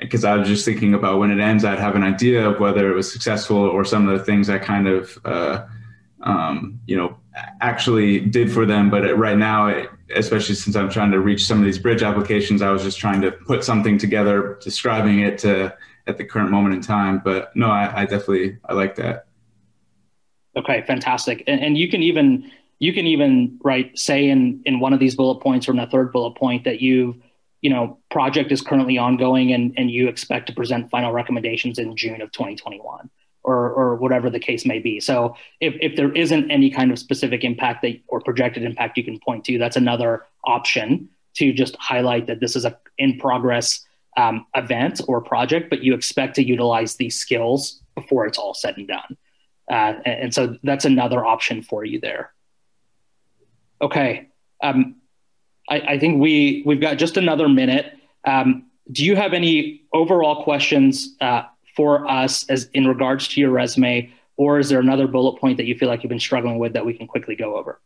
because 0.00 0.24
um, 0.24 0.30
I 0.30 0.36
was 0.36 0.48
just 0.48 0.64
thinking 0.64 0.94
about 0.94 1.18
when 1.18 1.30
it 1.30 1.40
ends, 1.40 1.64
I'd 1.64 1.78
have 1.78 1.96
an 1.96 2.02
idea 2.02 2.48
of 2.48 2.60
whether 2.60 2.90
it 2.90 2.94
was 2.94 3.10
successful 3.12 3.56
or 3.56 3.84
some 3.84 4.08
of 4.08 4.18
the 4.18 4.24
things 4.24 4.50
I 4.50 4.58
kind 4.58 4.88
of 4.88 5.18
uh, 5.24 5.64
um, 6.22 6.80
you 6.86 6.96
know 6.96 7.16
actually 7.60 8.20
did 8.20 8.52
for 8.52 8.66
them. 8.66 8.90
But 8.90 9.16
right 9.16 9.36
now, 9.36 9.86
especially 10.14 10.54
since 10.54 10.76
I'm 10.76 10.90
trying 10.90 11.10
to 11.12 11.20
reach 11.20 11.44
some 11.44 11.58
of 11.58 11.64
these 11.64 11.78
bridge 11.78 12.02
applications, 12.02 12.62
I 12.62 12.70
was 12.70 12.82
just 12.82 12.98
trying 12.98 13.20
to 13.22 13.32
put 13.32 13.64
something 13.64 13.98
together, 13.98 14.58
describing 14.62 15.20
it 15.20 15.38
to 15.38 15.74
at 16.06 16.18
the 16.18 16.24
current 16.24 16.50
moment 16.50 16.74
in 16.74 16.80
time. 16.80 17.20
But 17.24 17.54
no, 17.56 17.70
I, 17.70 18.02
I 18.02 18.04
definitely 18.04 18.58
I 18.64 18.74
like 18.74 18.96
that. 18.96 19.26
Okay, 20.56 20.82
fantastic. 20.86 21.44
And, 21.46 21.60
and 21.60 21.78
you 21.78 21.88
can 21.88 22.02
even 22.02 22.50
you 22.78 22.92
can 22.92 23.06
even 23.06 23.58
write 23.62 23.98
say 23.98 24.28
in 24.28 24.62
in 24.66 24.80
one 24.80 24.92
of 24.92 25.00
these 25.00 25.14
bullet 25.14 25.40
points 25.40 25.68
or 25.68 25.72
in 25.72 25.78
a 25.78 25.86
third 25.86 26.12
bullet 26.12 26.36
point 26.36 26.64
that 26.64 26.80
you've 26.80 27.16
you 27.62 27.70
know 27.70 27.98
project 28.10 28.52
is 28.52 28.60
currently 28.60 28.98
ongoing 28.98 29.52
and 29.52 29.72
and 29.78 29.90
you 29.90 30.08
expect 30.08 30.48
to 30.48 30.52
present 30.52 30.90
final 30.90 31.12
recommendations 31.12 31.78
in 31.78 31.96
June 31.96 32.20
of 32.20 32.30
2021 32.32 33.08
or, 33.44 33.70
or 33.70 33.96
whatever 33.96 34.30
the 34.30 34.38
case 34.38 34.64
may 34.64 34.78
be. 34.78 35.00
So 35.00 35.36
if, 35.60 35.74
if 35.80 35.96
there 35.96 36.12
isn't 36.12 36.50
any 36.50 36.70
kind 36.70 36.92
of 36.92 36.98
specific 36.98 37.44
impact 37.44 37.82
that 37.82 38.00
or 38.08 38.20
projected 38.20 38.62
impact 38.62 38.96
you 38.96 39.04
can 39.04 39.18
point 39.18 39.44
to, 39.46 39.58
that's 39.58 39.76
another 39.76 40.26
option 40.44 41.08
to 41.34 41.52
just 41.52 41.76
highlight 41.76 42.26
that 42.26 42.40
this 42.40 42.56
is 42.56 42.64
a 42.64 42.78
in 42.98 43.18
progress 43.18 43.84
um, 44.16 44.46
event 44.54 45.00
or 45.08 45.20
project, 45.20 45.70
but 45.70 45.82
you 45.82 45.94
expect 45.94 46.36
to 46.36 46.44
utilize 46.44 46.96
these 46.96 47.18
skills 47.18 47.80
before 47.94 48.26
it's 48.26 48.38
all 48.38 48.54
said 48.54 48.76
and 48.76 48.88
done. 48.88 49.16
Uh, 49.70 49.94
and, 50.04 50.06
and, 50.06 50.34
so 50.34 50.56
that's 50.62 50.84
another 50.84 51.24
option 51.24 51.62
for 51.62 51.84
you 51.84 52.00
there. 52.00 52.32
Okay. 53.80 54.28
Um, 54.62 54.96
I, 55.68 55.80
I, 55.80 55.98
think 55.98 56.20
we 56.20 56.62
we've 56.66 56.80
got 56.80 56.98
just 56.98 57.16
another 57.16 57.48
minute. 57.48 57.96
Um, 58.26 58.66
do 58.90 59.04
you 59.04 59.16
have 59.16 59.32
any 59.32 59.82
overall 59.92 60.42
questions 60.44 61.16
uh, 61.20 61.44
for 61.74 62.08
us 62.08 62.48
as 62.48 62.68
in 62.74 62.86
regards 62.86 63.28
to 63.28 63.40
your 63.40 63.50
resume, 63.50 64.12
or 64.36 64.58
is 64.58 64.68
there 64.68 64.80
another 64.80 65.06
bullet 65.06 65.40
point 65.40 65.56
that 65.56 65.64
you 65.64 65.76
feel 65.76 65.88
like 65.88 66.02
you've 66.02 66.10
been 66.10 66.20
struggling 66.20 66.58
with 66.58 66.72
that 66.72 66.84
we 66.84 66.94
can 66.94 67.06
quickly 67.06 67.36
go 67.36 67.56
over? 67.56 67.80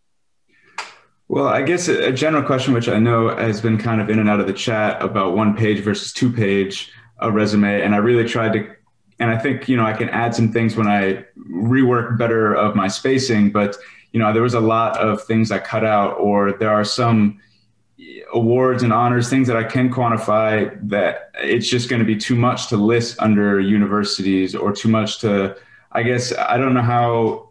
Well, 1.28 1.48
I 1.48 1.62
guess 1.62 1.88
a 1.88 2.12
general 2.12 2.44
question, 2.44 2.72
which 2.72 2.88
I 2.88 2.98
know 2.98 3.34
has 3.34 3.60
been 3.60 3.78
kind 3.78 4.00
of 4.00 4.08
in 4.08 4.20
and 4.20 4.28
out 4.28 4.38
of 4.38 4.46
the 4.46 4.52
chat 4.52 5.02
about 5.02 5.36
one 5.36 5.56
page 5.56 5.80
versus 5.80 6.12
two 6.12 6.32
page 6.32 6.92
a 7.18 7.32
resume, 7.32 7.82
and 7.82 7.94
I 7.94 7.98
really 7.98 8.28
tried 8.28 8.52
to, 8.52 8.70
and 9.18 9.30
I 9.30 9.38
think 9.38 9.68
you 9.68 9.76
know 9.76 9.84
I 9.84 9.92
can 9.92 10.08
add 10.10 10.34
some 10.34 10.52
things 10.52 10.76
when 10.76 10.86
I 10.86 11.24
rework 11.50 12.16
better 12.18 12.54
of 12.54 12.76
my 12.76 12.86
spacing, 12.86 13.50
but 13.50 13.76
you 14.12 14.20
know 14.20 14.32
there 14.32 14.42
was 14.42 14.54
a 14.54 14.60
lot 14.60 14.98
of 14.98 15.24
things 15.24 15.50
I 15.50 15.58
cut 15.58 15.84
out, 15.84 16.12
or 16.18 16.52
there 16.52 16.70
are 16.70 16.84
some 16.84 17.40
awards 18.32 18.82
and 18.82 18.92
honors, 18.92 19.30
things 19.30 19.48
that 19.48 19.56
I 19.56 19.64
can 19.64 19.90
quantify 19.90 20.78
that 20.88 21.30
it's 21.42 21.68
just 21.68 21.88
going 21.88 22.00
to 22.00 22.06
be 22.06 22.16
too 22.16 22.36
much 22.36 22.68
to 22.68 22.76
list 22.76 23.16
under 23.20 23.58
universities 23.60 24.54
or 24.54 24.72
too 24.72 24.88
much 24.88 25.20
to, 25.20 25.56
I 25.92 26.02
guess, 26.02 26.36
I 26.36 26.58
don't 26.58 26.74
know 26.74 26.82
how 26.82 27.50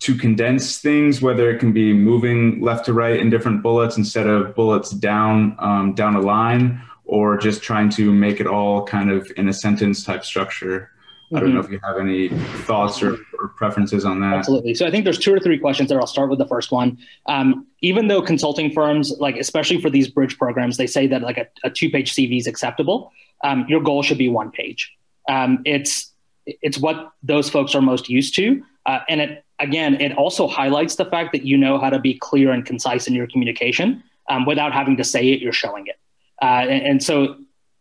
to 0.00 0.16
condense 0.16 0.78
things, 0.78 1.22
whether 1.22 1.50
it 1.50 1.58
can 1.58 1.72
be 1.72 1.92
moving 1.92 2.60
left 2.60 2.86
to 2.86 2.92
right 2.92 3.18
in 3.18 3.30
different 3.30 3.62
bullets 3.62 3.96
instead 3.96 4.26
of 4.26 4.54
bullets 4.54 4.90
down, 4.90 5.56
um, 5.58 5.94
down 5.94 6.16
a 6.16 6.20
line, 6.20 6.82
or 7.04 7.36
just 7.36 7.62
trying 7.62 7.88
to 7.90 8.12
make 8.12 8.40
it 8.40 8.46
all 8.46 8.84
kind 8.84 9.10
of 9.10 9.30
in 9.36 9.48
a 9.48 9.52
sentence 9.52 10.04
type 10.04 10.24
structure. 10.24 10.90
I 11.34 11.40
don't 11.40 11.54
know 11.54 11.60
if 11.60 11.70
you 11.70 11.80
have 11.82 11.98
any 11.98 12.28
thoughts 12.64 13.02
or, 13.02 13.18
or, 13.40 13.48
preferences 13.56 14.04
on 14.04 14.20
that. 14.20 14.34
Absolutely. 14.34 14.74
So 14.74 14.86
I 14.86 14.90
think 14.90 15.04
there's 15.04 15.18
two 15.18 15.32
or 15.32 15.38
three 15.38 15.58
questions 15.58 15.88
there. 15.88 16.00
I'll 16.00 16.06
start 16.06 16.30
with 16.30 16.38
the 16.38 16.46
first 16.46 16.72
one. 16.72 16.98
Um, 17.26 17.66
even 17.80 18.08
though 18.08 18.20
consulting 18.22 18.70
firms, 18.70 19.12
like 19.18 19.36
especially 19.36 19.80
for 19.80 19.88
these 19.88 20.08
bridge 20.08 20.38
programs, 20.38 20.76
they 20.76 20.86
say 20.86 21.06
that 21.06 21.22
like 21.22 21.38
a, 21.38 21.46
a 21.64 21.70
two-page 21.70 22.14
CV 22.14 22.38
is 22.38 22.46
acceptable. 22.46 23.12
Um, 23.42 23.64
your 23.68 23.80
goal 23.80 24.02
should 24.02 24.18
be 24.18 24.28
one 24.28 24.50
page. 24.50 24.92
Um, 25.28 25.62
it's 25.64 26.12
it's 26.44 26.78
what 26.78 27.12
those 27.22 27.48
folks 27.48 27.74
are 27.74 27.80
most 27.80 28.08
used 28.08 28.34
to, 28.36 28.62
uh, 28.86 29.00
and 29.08 29.20
it 29.20 29.44
again 29.58 30.00
it 30.00 30.12
also 30.16 30.48
highlights 30.48 30.96
the 30.96 31.04
fact 31.04 31.32
that 31.32 31.44
you 31.44 31.56
know 31.56 31.78
how 31.78 31.90
to 31.90 31.98
be 31.98 32.14
clear 32.14 32.50
and 32.50 32.66
concise 32.66 33.06
in 33.06 33.14
your 33.14 33.26
communication 33.28 34.02
um, 34.28 34.44
without 34.44 34.72
having 34.72 34.96
to 34.96 35.04
say 35.04 35.30
it. 35.30 35.40
You're 35.40 35.52
showing 35.52 35.86
it, 35.86 35.98
uh, 36.40 36.66
and, 36.68 36.82
and 36.84 37.02
so 37.02 37.36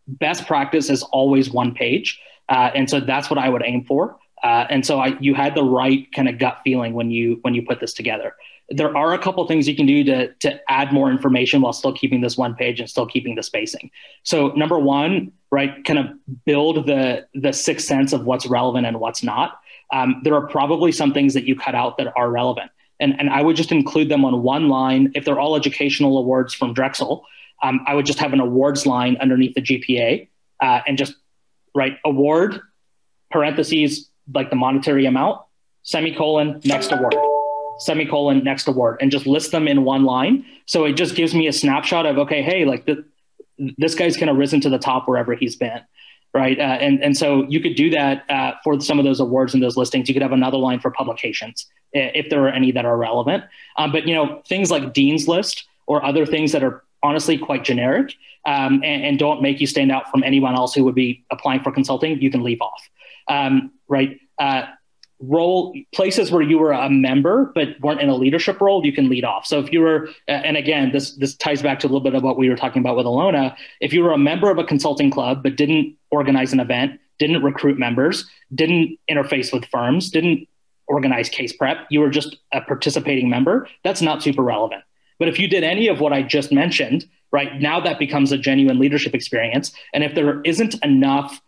best 0.07 0.45
practice 0.45 0.89
is 0.89 1.03
always 1.03 1.49
one 1.49 1.73
page. 1.73 2.19
Uh, 2.51 2.69
and 2.75 2.89
so 2.89 2.99
that's 2.99 3.29
what 3.29 3.39
I 3.39 3.47
would 3.47 3.63
aim 3.65 3.85
for. 3.85 4.17
Uh, 4.43 4.65
and 4.69 4.85
so 4.85 4.99
I, 4.99 5.17
you 5.19 5.33
had 5.33 5.55
the 5.55 5.63
right 5.63 6.11
kind 6.11 6.27
of 6.27 6.37
gut 6.37 6.59
feeling 6.63 6.93
when 6.93 7.09
you 7.09 7.39
when 7.43 7.53
you 7.53 7.63
put 7.65 7.79
this 7.79 7.93
together. 7.93 8.35
There 8.69 8.95
are 8.95 9.13
a 9.13 9.19
couple 9.19 9.45
things 9.47 9.67
you 9.67 9.75
can 9.75 9.85
do 9.85 10.03
to 10.03 10.33
to 10.33 10.59
add 10.69 10.91
more 10.91 11.09
information 11.09 11.61
while 11.61 11.73
still 11.73 11.93
keeping 11.93 12.21
this 12.21 12.37
one 12.37 12.55
page 12.55 12.79
and 12.79 12.89
still 12.89 13.05
keeping 13.05 13.35
the 13.35 13.43
spacing. 13.43 13.89
So 14.23 14.49
number 14.49 14.77
one, 14.77 15.31
right, 15.49 15.83
kind 15.85 15.99
of 15.99 16.07
build 16.45 16.87
the 16.87 17.27
the 17.33 17.53
sixth 17.53 17.87
sense 17.87 18.11
of 18.13 18.25
what's 18.25 18.45
relevant 18.45 18.85
and 18.85 18.99
what's 18.99 19.23
not. 19.23 19.59
Um, 19.93 20.21
there 20.23 20.35
are 20.35 20.47
probably 20.47 20.91
some 20.91 21.13
things 21.13 21.33
that 21.35 21.45
you 21.45 21.55
cut 21.55 21.75
out 21.75 21.97
that 21.99 22.11
are 22.17 22.29
relevant, 22.29 22.71
and 22.99 23.17
and 23.19 23.29
I 23.29 23.41
would 23.43 23.55
just 23.55 23.71
include 23.71 24.09
them 24.09 24.25
on 24.25 24.41
one 24.41 24.67
line. 24.67 25.11
If 25.15 25.23
they're 25.23 25.39
all 25.39 25.55
educational 25.55 26.17
awards 26.17 26.53
from 26.53 26.73
Drexel, 26.73 27.25
um, 27.61 27.81
I 27.85 27.93
would 27.93 28.05
just 28.05 28.19
have 28.19 28.33
an 28.33 28.39
awards 28.39 28.85
line 28.85 29.17
underneath 29.21 29.53
the 29.53 29.61
GPA 29.61 30.27
uh, 30.61 30.81
and 30.87 30.97
just 30.97 31.13
right? 31.73 31.97
Award, 32.05 32.59
parentheses, 33.31 34.09
like 34.33 34.49
the 34.49 34.55
monetary 34.55 35.05
amount, 35.05 35.41
semicolon, 35.83 36.61
next 36.63 36.91
award, 36.91 37.15
semicolon, 37.79 38.43
next 38.43 38.67
award, 38.67 38.97
and 39.01 39.11
just 39.11 39.25
list 39.25 39.51
them 39.51 39.67
in 39.67 39.83
one 39.83 40.03
line. 40.03 40.45
So 40.65 40.85
it 40.85 40.93
just 40.93 41.15
gives 41.15 41.33
me 41.33 41.47
a 41.47 41.53
snapshot 41.53 42.05
of, 42.05 42.17
okay, 42.17 42.41
hey, 42.41 42.65
like 42.65 42.85
the, 42.85 43.03
this 43.77 43.95
guy's 43.95 44.17
kind 44.17 44.29
of 44.29 44.37
risen 44.37 44.61
to 44.61 44.69
the 44.69 44.79
top 44.79 45.07
wherever 45.07 45.33
he's 45.33 45.55
been. 45.55 45.81
Right. 46.33 46.57
Uh, 46.57 46.61
and, 46.61 47.03
and 47.03 47.17
so 47.17 47.43
you 47.49 47.59
could 47.59 47.75
do 47.75 47.89
that 47.89 48.23
uh, 48.29 48.53
for 48.63 48.79
some 48.79 48.99
of 48.99 49.03
those 49.03 49.19
awards 49.19 49.53
and 49.53 49.61
those 49.61 49.75
listings. 49.75 50.07
You 50.07 50.15
could 50.15 50.21
have 50.21 50.31
another 50.31 50.57
line 50.57 50.79
for 50.79 50.89
publications 50.89 51.67
if 51.91 52.29
there 52.29 52.45
are 52.45 52.49
any 52.49 52.71
that 52.71 52.85
are 52.85 52.95
relevant. 52.95 53.43
Um, 53.75 53.91
but, 53.91 54.07
you 54.07 54.15
know, 54.15 54.41
things 54.47 54.71
like 54.71 54.93
Dean's 54.93 55.27
List 55.27 55.65
or 55.87 56.05
other 56.05 56.25
things 56.25 56.53
that 56.53 56.63
are 56.63 56.85
honestly 57.03 57.37
quite 57.37 57.63
generic 57.63 58.13
um, 58.45 58.81
and, 58.83 59.03
and, 59.03 59.19
don't 59.19 59.41
make 59.41 59.59
you 59.59 59.67
stand 59.67 59.91
out 59.91 60.09
from 60.09 60.23
anyone 60.23 60.55
else 60.55 60.73
who 60.73 60.83
would 60.83 60.95
be 60.95 61.23
applying 61.29 61.61
for 61.61 61.71
consulting, 61.71 62.19
you 62.19 62.31
can 62.31 62.41
leave 62.41 62.59
off. 62.59 62.89
Um, 63.27 63.71
right? 63.87 64.19
Uh, 64.39 64.63
role 65.21 65.75
places 65.93 66.31
where 66.31 66.41
you 66.41 66.57
were 66.57 66.71
a 66.71 66.89
member 66.89 67.51
but 67.53 67.79
weren't 67.81 68.01
in 68.01 68.09
a 68.09 68.15
leadership 68.15 68.59
role, 68.59 68.83
you 68.85 68.91
can 68.91 69.09
lead 69.09 69.23
off. 69.23 69.45
So 69.45 69.59
if 69.59 69.71
you 69.71 69.81
were, 69.81 70.09
and 70.27 70.57
again, 70.57 70.91
this 70.91 71.15
this 71.15 71.35
ties 71.35 71.61
back 71.61 71.79
to 71.79 71.87
a 71.87 71.89
little 71.89 72.01
bit 72.01 72.15
of 72.15 72.23
what 72.23 72.37
we 72.37 72.49
were 72.49 72.55
talking 72.55 72.81
about 72.81 72.97
with 72.97 73.05
Alona. 73.05 73.55
If 73.79 73.93
you 73.93 74.03
were 74.03 74.11
a 74.11 74.17
member 74.17 74.49
of 74.49 74.57
a 74.57 74.63
consulting 74.63 75.11
club 75.11 75.43
but 75.43 75.55
didn't 75.55 75.95
organize 76.09 76.53
an 76.53 76.59
event, 76.59 76.99
didn't 77.19 77.43
recruit 77.43 77.77
members, 77.77 78.25
didn't 78.53 78.97
interface 79.09 79.53
with 79.53 79.65
firms, 79.65 80.09
didn't 80.09 80.47
organize 80.87 81.29
case 81.29 81.53
prep, 81.53 81.87
you 81.89 81.99
were 81.99 82.09
just 82.09 82.37
a 82.51 82.61
participating 82.61 83.29
member. 83.29 83.67
That's 83.83 84.01
not 84.01 84.23
super 84.23 84.41
relevant. 84.41 84.83
But 85.21 85.27
if 85.27 85.37
you 85.37 85.47
did 85.47 85.63
any 85.63 85.87
of 85.87 85.99
what 85.99 86.13
I 86.13 86.23
just 86.23 86.51
mentioned, 86.51 87.07
right 87.31 87.61
now 87.61 87.79
that 87.79 87.99
becomes 87.99 88.31
a 88.31 88.39
genuine 88.39 88.79
leadership 88.79 89.13
experience. 89.13 89.71
And 89.93 90.03
if 90.03 90.15
there 90.15 90.41
isn't 90.41 90.83
enough 90.83 91.39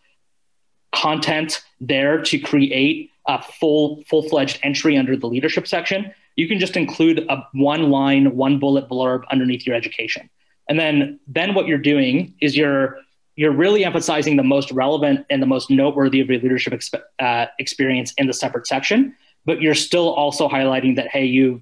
content 0.92 1.60
there 1.80 2.22
to 2.22 2.38
create 2.38 3.10
a 3.26 3.42
full 3.42 4.04
full 4.08 4.28
fledged 4.28 4.60
entry 4.62 4.96
under 4.96 5.16
the 5.16 5.26
leadership 5.26 5.66
section, 5.66 6.14
you 6.36 6.46
can 6.46 6.60
just 6.60 6.76
include 6.76 7.26
a 7.28 7.48
one 7.52 7.90
line, 7.90 8.36
one 8.36 8.60
bullet 8.60 8.88
blurb 8.88 9.24
underneath 9.32 9.66
your 9.66 9.74
education. 9.74 10.30
And 10.68 10.78
then 10.78 11.18
then 11.26 11.54
what 11.54 11.66
you're 11.66 11.76
doing 11.78 12.32
is 12.40 12.56
you're 12.56 12.98
you're 13.34 13.50
really 13.50 13.84
emphasizing 13.84 14.36
the 14.36 14.44
most 14.44 14.70
relevant 14.70 15.26
and 15.30 15.42
the 15.42 15.46
most 15.46 15.68
noteworthy 15.68 16.20
of 16.20 16.30
your 16.30 16.38
leadership 16.38 16.74
exp- 16.74 17.02
uh, 17.18 17.46
experience 17.58 18.14
in 18.18 18.28
the 18.28 18.34
separate 18.34 18.68
section, 18.68 19.16
but 19.44 19.60
you're 19.60 19.74
still 19.74 20.14
also 20.14 20.48
highlighting 20.48 20.94
that 20.94 21.08
hey, 21.08 21.24
you've 21.24 21.60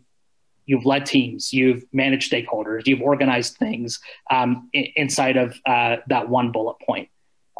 you've 0.67 0.85
led 0.85 1.07
teams, 1.07 1.53
you've 1.53 1.85
managed 1.93 2.31
stakeholders, 2.31 2.87
you've 2.87 3.03
organized 3.03 3.57
things 3.57 4.01
um, 4.31 4.71
inside 4.73 5.37
of 5.37 5.57
uh, 5.67 5.97
that 6.09 6.29
one 6.29 6.53
bullet 6.53 6.77
point. 6.87 7.09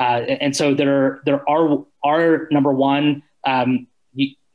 Uh, 0.01 0.23
and 0.41 0.57
so 0.57 0.75
there, 0.75 1.21
there 1.25 1.49
are, 1.49 1.85
are 2.03 2.49
number 2.51 2.73
one, 2.73 3.23
um, 3.47 3.87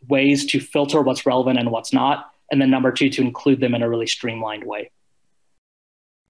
ways 0.08 0.46
to 0.46 0.60
filter 0.60 1.02
what's 1.02 1.26
relevant 1.26 1.60
and 1.60 1.72
what's 1.72 1.92
not. 1.92 2.32
And 2.52 2.62
then 2.62 2.70
number 2.70 2.92
two, 2.92 3.10
to 3.10 3.22
include 3.22 3.60
them 3.60 3.76
in 3.76 3.82
a 3.82 3.90
really 3.90 4.08
streamlined 4.08 4.64
way. 4.64 4.92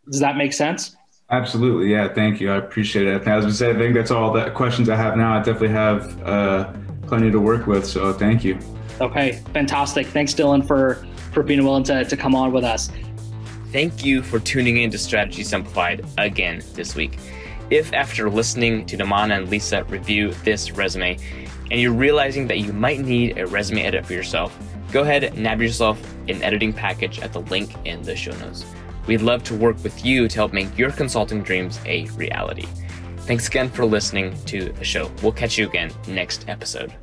Does 0.10 0.20
that 0.22 0.38
make 0.38 0.54
sense? 0.54 0.96
Absolutely. 1.30 1.92
Yeah. 1.92 2.12
Thank 2.14 2.40
you. 2.40 2.52
I 2.52 2.58
appreciate 2.58 3.06
it. 3.06 3.28
As 3.28 3.46
I 3.46 3.50
say, 3.52 3.70
I 3.72 3.74
think 3.76 3.94
that's 3.94 4.12
all 4.12 4.32
the 4.32 4.50
questions 4.52 4.90
I 4.90 4.96
have 4.96 5.18
now. 5.18 5.36
I 5.36 5.40
definitely 5.40 5.70
have 5.70 6.24
uh, 6.24 6.74
plenty 7.06 7.30
to 7.32 7.40
work 7.40 7.68
with. 7.68 7.86
So 7.86 8.14
thank 8.14 8.44
you. 8.44 8.58
Okay. 9.00 9.42
Fantastic. 9.54 10.08
Thanks, 10.08 10.34
Dylan, 10.34 10.66
for 10.66 11.06
for 11.34 11.44
being 11.44 11.64
willing 11.64 11.84
to, 11.84 12.04
to 12.04 12.18
come 12.18 12.34
on 12.34 12.52
with 12.52 12.64
us. 12.64 12.90
Thank 13.72 14.04
you 14.04 14.24
for 14.24 14.40
tuning 14.40 14.78
in 14.78 14.90
to 14.92 14.98
Strategy 14.98 15.44
Simplified 15.44 16.06
again 16.18 16.64
this 16.74 16.96
week. 16.96 17.20
If 17.70 17.94
after 17.94 18.30
listening 18.30 18.86
to 18.88 18.98
Naman 18.98 19.36
and 19.36 19.50
Lisa 19.50 19.84
review 19.84 20.32
this 20.46 20.72
resume 20.72 21.18
and 21.70 21.80
you're 21.80 21.94
realizing 21.94 22.48
that 22.48 22.60
you 22.60 22.72
might 22.72 23.02
need 23.02 23.38
a 23.38 23.46
resume 23.46 23.84
edit 23.84 24.06
for 24.06 24.14
yourself, 24.14 24.58
go 24.92 25.02
ahead 25.02 25.26
and 25.26 25.38
nab 25.40 25.62
yourself 25.62 26.02
an 26.30 26.42
editing 26.42 26.72
package 26.72 27.20
at 27.20 27.34
the 27.34 27.42
link 27.42 27.76
in 27.86 28.02
the 28.04 28.16
show 28.16 28.32
notes. 28.38 28.66
We'd 29.06 29.22
love 29.22 29.44
to 29.44 29.56
work 29.56 29.82
with 29.84 30.04
you 30.06 30.28
to 30.28 30.36
help 30.36 30.54
make 30.54 30.78
your 30.78 30.92
consulting 30.92 31.44
dreams 31.44 31.80
a 31.86 32.06
reality. 32.16 32.68
Thanks 33.20 33.48
again 33.48 33.70
for 33.70 33.86
listening 33.86 34.36
to 34.46 34.72
the 34.72 34.84
show. 34.86 35.12
We'll 35.22 35.34
catch 35.34 35.58
you 35.58 35.68
again 35.68 35.92
next 36.08 36.48
episode. 36.48 36.96